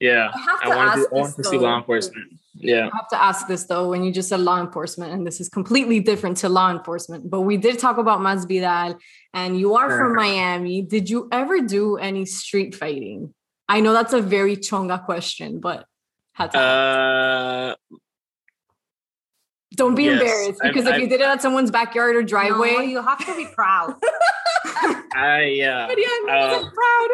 yeah, 0.00 0.30
I, 0.32 0.58
I 0.62 0.76
want 0.76 0.94
to. 0.94 1.08
I 1.08 1.20
want 1.20 1.36
to 1.36 1.44
see 1.44 1.58
law 1.58 1.78
enforcement. 1.78 2.26
Yeah, 2.54 2.88
I 2.92 2.96
have 2.96 3.08
to 3.10 3.22
ask 3.22 3.48
this 3.48 3.64
though. 3.64 3.88
When 3.88 4.04
you 4.04 4.12
just 4.12 4.28
said 4.28 4.40
law 4.40 4.60
enforcement, 4.60 5.12
and 5.12 5.26
this 5.26 5.40
is 5.40 5.48
completely 5.48 6.00
different 6.00 6.36
to 6.38 6.48
law 6.48 6.70
enforcement, 6.70 7.28
but 7.30 7.42
we 7.42 7.56
did 7.56 7.78
talk 7.78 7.98
about 7.98 8.20
Masvidal, 8.20 8.98
and 9.34 9.58
you 9.58 9.74
are 9.74 9.96
from 9.96 10.14
Miami. 10.14 10.82
Did 10.82 11.10
you 11.10 11.28
ever 11.32 11.60
do 11.60 11.96
any 11.96 12.26
street 12.26 12.74
fighting? 12.74 13.34
I 13.68 13.80
know 13.80 13.92
that's 13.92 14.12
a 14.12 14.22
very 14.22 14.56
chonga 14.56 15.04
question, 15.04 15.60
but. 15.60 15.86
Uh, 16.38 17.74
don't 19.78 19.94
be 19.94 20.04
yes, 20.04 20.20
embarrassed 20.20 20.60
because 20.62 20.86
I've, 20.86 20.94
if 20.96 21.00
you 21.00 21.08
did 21.08 21.20
it 21.20 21.26
at 21.26 21.40
someone's 21.40 21.70
backyard 21.70 22.16
or 22.16 22.22
driveway, 22.22 22.74
no, 22.74 22.80
you 22.80 23.02
have 23.02 23.24
to 23.24 23.36
be 23.36 23.46
proud. 23.46 23.94
I 25.14 25.54
yeah. 25.56 25.86
But 25.86 25.98
yeah, 25.98 26.32
uh, 26.32 26.58
proud. 26.58 27.08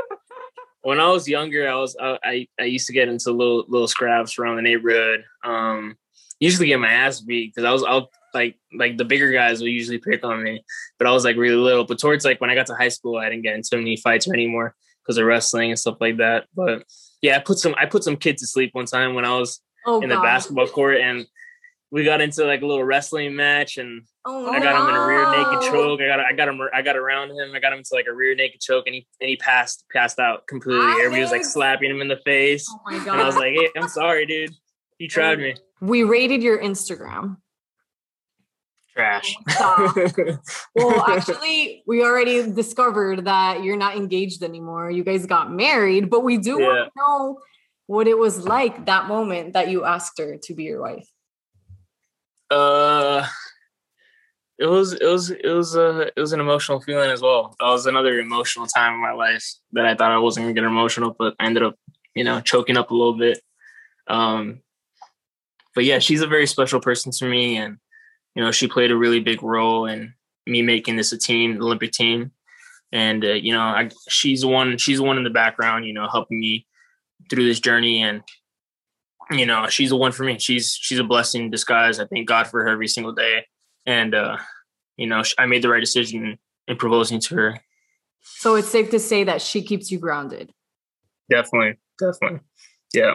when 0.82 0.98
I 0.98 1.08
was 1.08 1.28
younger, 1.28 1.68
I 1.68 1.76
was 1.76 1.94
uh, 1.96 2.16
I 2.24 2.48
I 2.58 2.64
used 2.64 2.86
to 2.88 2.92
get 2.92 3.08
into 3.08 3.30
little 3.30 3.64
little 3.68 3.88
scraps 3.88 4.38
around 4.38 4.56
the 4.56 4.62
neighborhood. 4.62 5.24
Um, 5.44 5.96
usually 6.40 6.68
get 6.68 6.80
my 6.80 6.90
ass 6.90 7.20
beat 7.20 7.54
because 7.54 7.66
I 7.66 7.72
was 7.72 7.84
I 7.84 8.06
like 8.36 8.56
like 8.76 8.96
the 8.96 9.04
bigger 9.04 9.30
guys 9.30 9.60
would 9.60 9.70
usually 9.70 9.98
pick 9.98 10.24
on 10.24 10.42
me, 10.42 10.64
but 10.98 11.06
I 11.06 11.12
was 11.12 11.24
like 11.24 11.36
really 11.36 11.56
little. 11.56 11.84
But 11.84 11.98
towards 11.98 12.24
like 12.24 12.40
when 12.40 12.50
I 12.50 12.54
got 12.54 12.66
to 12.66 12.74
high 12.74 12.88
school, 12.88 13.18
I 13.18 13.28
didn't 13.28 13.42
get 13.42 13.54
into 13.54 13.76
many 13.76 13.96
fights 13.96 14.28
anymore 14.28 14.74
because 15.02 15.18
of 15.18 15.26
wrestling 15.26 15.70
and 15.70 15.78
stuff 15.78 15.98
like 16.00 16.16
that. 16.16 16.46
But 16.54 16.84
yeah, 17.22 17.36
I 17.36 17.40
put 17.40 17.58
some 17.58 17.74
I 17.78 17.86
put 17.86 18.04
some 18.04 18.16
kids 18.16 18.42
to 18.42 18.48
sleep 18.48 18.70
one 18.72 18.86
time 18.86 19.14
when 19.14 19.24
I 19.24 19.38
was 19.38 19.60
oh, 19.86 20.00
in 20.00 20.08
God. 20.08 20.16
the 20.16 20.22
basketball 20.22 20.66
court 20.66 20.98
and 21.00 21.26
we 21.94 22.02
got 22.02 22.20
into 22.20 22.44
like 22.44 22.60
a 22.60 22.66
little 22.66 22.82
wrestling 22.82 23.36
match 23.36 23.78
and 23.78 24.02
oh, 24.24 24.50
I 24.50 24.58
got 24.58 24.82
him 24.82 24.88
in 24.88 25.00
a 25.00 25.06
rear 25.06 25.30
naked 25.30 25.70
choke. 25.70 26.00
I 26.00 26.06
got 26.08 26.18
I 26.18 26.32
got 26.32 26.48
him 26.48 26.60
I 26.74 26.82
got 26.82 26.96
around 26.96 27.30
him. 27.30 27.54
I 27.54 27.60
got 27.60 27.72
him 27.72 27.78
into 27.78 27.90
like 27.94 28.08
a 28.08 28.12
rear 28.12 28.34
naked 28.34 28.60
choke 28.60 28.88
and 28.88 28.96
he 28.96 29.06
and 29.20 29.30
he 29.30 29.36
passed 29.36 29.84
passed 29.92 30.18
out 30.18 30.44
completely. 30.48 30.84
Everybody 30.84 31.20
was 31.20 31.30
like 31.30 31.44
slapping 31.44 31.88
him 31.88 32.00
in 32.00 32.08
the 32.08 32.16
face. 32.24 32.66
Oh 32.68 32.80
my 32.84 32.98
god. 33.04 33.12
And 33.12 33.22
I 33.22 33.24
was 33.26 33.36
like, 33.36 33.54
hey, 33.54 33.68
I'm 33.76 33.86
sorry, 33.86 34.26
dude. 34.26 34.50
You 34.98 35.06
tried 35.06 35.38
me. 35.38 35.54
We 35.80 36.02
rated 36.02 36.42
your 36.42 36.60
Instagram. 36.60 37.36
Trash. 38.92 39.36
Oh 39.50 39.94
well, 40.74 41.04
actually, 41.08 41.84
we 41.86 42.02
already 42.02 42.50
discovered 42.50 43.26
that 43.26 43.62
you're 43.62 43.76
not 43.76 43.96
engaged 43.96 44.42
anymore. 44.42 44.90
You 44.90 45.04
guys 45.04 45.26
got 45.26 45.52
married, 45.52 46.10
but 46.10 46.24
we 46.24 46.38
do 46.38 46.60
yeah. 46.60 46.66
want 46.66 46.76
to 46.86 46.90
know 46.96 47.38
what 47.86 48.08
it 48.08 48.18
was 48.18 48.48
like 48.48 48.86
that 48.86 49.06
moment 49.06 49.52
that 49.52 49.70
you 49.70 49.84
asked 49.84 50.18
her 50.18 50.38
to 50.42 50.54
be 50.54 50.64
your 50.64 50.82
wife. 50.82 51.08
Uh, 52.50 53.26
it 54.58 54.66
was 54.66 54.92
it 54.92 55.06
was 55.06 55.30
it 55.30 55.48
was 55.48 55.74
a 55.74 55.88
uh, 55.88 56.10
it 56.16 56.20
was 56.20 56.32
an 56.32 56.40
emotional 56.40 56.80
feeling 56.80 57.10
as 57.10 57.20
well. 57.20 57.54
That 57.58 57.66
was 57.66 57.86
another 57.86 58.20
emotional 58.20 58.66
time 58.66 58.94
in 58.94 59.00
my 59.00 59.12
life 59.12 59.44
that 59.72 59.86
I 59.86 59.94
thought 59.94 60.12
I 60.12 60.18
wasn't 60.18 60.44
gonna 60.44 60.54
get 60.54 60.64
emotional, 60.64 61.14
but 61.18 61.34
I 61.40 61.46
ended 61.46 61.64
up 61.64 61.76
you 62.14 62.24
know 62.24 62.40
choking 62.40 62.76
up 62.76 62.90
a 62.90 62.94
little 62.94 63.18
bit. 63.18 63.40
Um, 64.06 64.60
but 65.74 65.84
yeah, 65.84 65.98
she's 65.98 66.20
a 66.20 66.26
very 66.26 66.46
special 66.46 66.80
person 66.80 67.10
to 67.12 67.28
me, 67.28 67.56
and 67.56 67.78
you 68.34 68.44
know 68.44 68.52
she 68.52 68.68
played 68.68 68.92
a 68.92 68.96
really 68.96 69.20
big 69.20 69.42
role 69.42 69.86
in 69.86 70.14
me 70.46 70.62
making 70.62 70.96
this 70.96 71.12
a 71.12 71.18
team, 71.18 71.60
Olympic 71.60 71.92
team. 71.92 72.32
And 72.92 73.24
uh, 73.24 73.32
you 73.32 73.52
know, 73.52 73.60
I, 73.60 73.90
she's 74.08 74.44
one. 74.44 74.78
She's 74.78 75.00
one 75.00 75.18
in 75.18 75.24
the 75.24 75.30
background, 75.30 75.86
you 75.86 75.92
know, 75.92 76.08
helping 76.08 76.38
me 76.38 76.66
through 77.28 77.44
this 77.46 77.60
journey. 77.60 78.02
And 78.02 78.22
you 79.30 79.46
know, 79.46 79.68
she's 79.68 79.90
the 79.90 79.96
one 79.96 80.12
for 80.12 80.24
me. 80.24 80.38
She's 80.38 80.76
she's 80.80 80.98
a 80.98 81.04
blessing 81.04 81.44
in 81.44 81.50
disguise. 81.50 82.00
I 82.00 82.06
thank 82.06 82.28
God 82.28 82.46
for 82.46 82.62
her 82.62 82.68
every 82.68 82.88
single 82.88 83.12
day, 83.12 83.46
and 83.86 84.14
uh, 84.14 84.36
you 84.96 85.06
know, 85.06 85.22
I 85.38 85.46
made 85.46 85.62
the 85.62 85.68
right 85.68 85.80
decision 85.80 86.38
in 86.68 86.76
proposing 86.76 87.20
to 87.20 87.34
her. 87.36 87.60
So 88.20 88.54
it's 88.54 88.68
safe 88.68 88.90
to 88.90 88.98
say 88.98 89.24
that 89.24 89.42
she 89.42 89.62
keeps 89.62 89.90
you 89.90 89.98
grounded. 89.98 90.52
Definitely, 91.30 91.78
definitely, 91.98 92.40
yeah, 92.92 93.14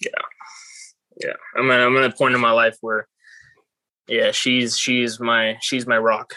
yeah, 0.00 0.10
yeah. 1.22 1.32
I'm 1.56 1.70
at 1.70 1.80
I'm 1.80 1.96
at 1.96 2.10
a 2.10 2.14
point 2.14 2.34
in 2.34 2.40
my 2.40 2.52
life 2.52 2.76
where, 2.80 3.06
yeah, 4.08 4.32
she's 4.32 4.76
she's 4.78 5.20
my 5.20 5.56
she's 5.60 5.86
my 5.86 5.98
rock. 5.98 6.34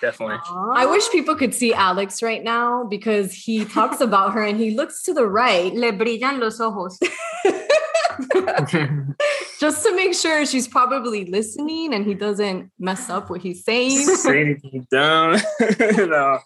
Definitely. 0.00 0.36
I 0.74 0.84
wish 0.86 1.08
people 1.10 1.34
could 1.34 1.54
see 1.54 1.72
Alex 1.72 2.22
right 2.22 2.42
now 2.42 2.84
because 2.84 3.32
he 3.32 3.64
talks 3.64 4.00
about 4.00 4.34
her 4.34 4.42
and 4.42 4.58
he 4.58 4.72
looks 4.72 5.02
to 5.04 5.14
the 5.14 5.26
right. 5.26 5.72
Le 5.72 5.92
brillan 5.92 6.40
los 6.40 6.60
ojos. 6.60 6.98
just 9.60 9.84
to 9.84 9.94
make 9.94 10.14
sure 10.14 10.44
she's 10.46 10.68
probably 10.68 11.24
listening 11.26 11.94
and 11.94 12.06
he 12.06 12.14
doesn't 12.14 12.70
mess 12.78 13.10
up 13.10 13.30
what 13.30 13.40
he's 13.40 13.64
saying. 13.64 13.98
Say 14.16 14.40
anything 14.40 14.86
dumb. 14.90 15.38
no, 15.80 16.38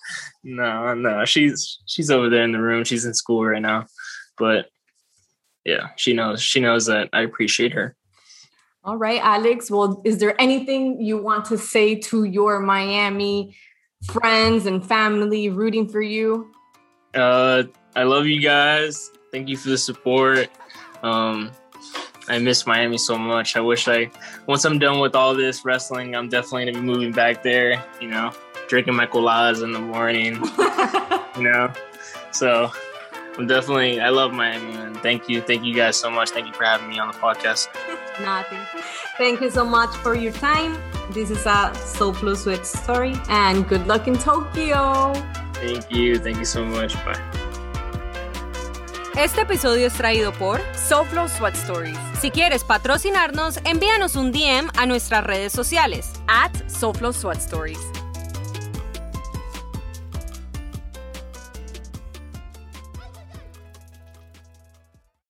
no, 0.44 0.94
no. 0.94 1.24
She's 1.24 1.78
she's 1.86 2.10
over 2.10 2.28
there 2.28 2.44
in 2.44 2.52
the 2.52 2.60
room. 2.60 2.84
She's 2.84 3.04
in 3.04 3.14
school 3.14 3.44
right 3.44 3.62
now. 3.62 3.86
But 4.36 4.66
yeah, 5.64 5.88
she 5.96 6.12
knows. 6.12 6.40
She 6.40 6.60
knows 6.60 6.86
that 6.86 7.08
I 7.12 7.22
appreciate 7.22 7.72
her. 7.72 7.96
All 8.84 8.96
right, 8.96 9.20
Alex. 9.22 9.70
Well, 9.70 10.00
is 10.04 10.18
there 10.18 10.40
anything 10.40 11.00
you 11.00 11.18
want 11.18 11.44
to 11.46 11.58
say 11.58 11.94
to 11.96 12.24
your 12.24 12.60
Miami 12.60 13.56
friends 14.04 14.66
and 14.66 14.84
family 14.84 15.48
rooting 15.48 15.88
for 15.88 16.00
you? 16.00 16.50
Uh, 17.14 17.64
I 17.96 18.04
love 18.04 18.26
you 18.26 18.40
guys. 18.40 19.10
Thank 19.30 19.48
you 19.48 19.56
for 19.56 19.68
the 19.68 19.78
support. 19.78 20.48
Um, 21.02 21.52
I 22.28 22.38
miss 22.38 22.66
Miami 22.66 22.98
so 22.98 23.16
much. 23.16 23.56
I 23.56 23.60
wish 23.60 23.88
I, 23.88 24.10
once 24.46 24.64
I'm 24.64 24.78
done 24.78 25.00
with 25.00 25.14
all 25.14 25.34
this 25.34 25.64
wrestling, 25.64 26.14
I'm 26.14 26.28
definitely 26.28 26.66
gonna 26.66 26.78
be 26.78 26.84
moving 26.84 27.12
back 27.12 27.42
there. 27.42 27.82
You 28.00 28.08
know, 28.08 28.32
drinking 28.68 28.94
my 28.94 29.06
coladas 29.06 29.62
in 29.62 29.72
the 29.72 29.80
morning. 29.80 30.34
you 31.36 31.50
know, 31.50 31.72
so 32.32 32.70
I'm 33.38 33.46
definitely. 33.46 34.00
I 34.00 34.10
love 34.10 34.32
Miami, 34.32 34.74
and 34.74 34.96
thank 34.98 35.28
you, 35.28 35.40
thank 35.40 35.64
you 35.64 35.74
guys 35.74 35.96
so 35.96 36.10
much. 36.10 36.30
Thank 36.30 36.46
you 36.46 36.52
for 36.52 36.64
having 36.64 36.88
me 36.88 36.98
on 36.98 37.08
the 37.08 37.14
podcast. 37.14 37.68
Nothing. 38.20 38.58
Thank 39.16 39.40
you 39.40 39.50
so 39.50 39.64
much 39.64 39.94
for 39.96 40.14
your 40.14 40.32
time. 40.32 40.76
This 41.12 41.30
is 41.30 41.46
a 41.46 41.70
SoFlo 41.74 42.36
Sweat 42.36 42.66
story, 42.66 43.14
and 43.28 43.66
good 43.66 43.86
luck 43.86 44.06
in 44.06 44.18
Tokyo. 44.18 45.14
Thank 45.54 45.90
you. 45.90 46.18
Thank 46.18 46.38
you 46.38 46.44
so 46.44 46.64
much. 46.64 46.94
Bye. 47.04 47.37
Este 49.18 49.40
episodio 49.40 49.88
es 49.88 49.94
traído 49.94 50.32
por 50.32 50.60
SoFlow 50.76 51.28
Sweat 51.28 51.56
Stories. 51.56 51.98
Si 52.20 52.30
quieres 52.30 52.62
patrocinarnos, 52.62 53.58
envíanos 53.64 54.14
un 54.14 54.30
DM 54.30 54.70
a 54.76 54.86
nuestras 54.86 55.24
redes 55.24 55.52
sociales 55.52 56.12
at 56.28 56.52
SoFlow 56.68 57.12
Sweat 57.12 57.38
Stories. 57.38 57.97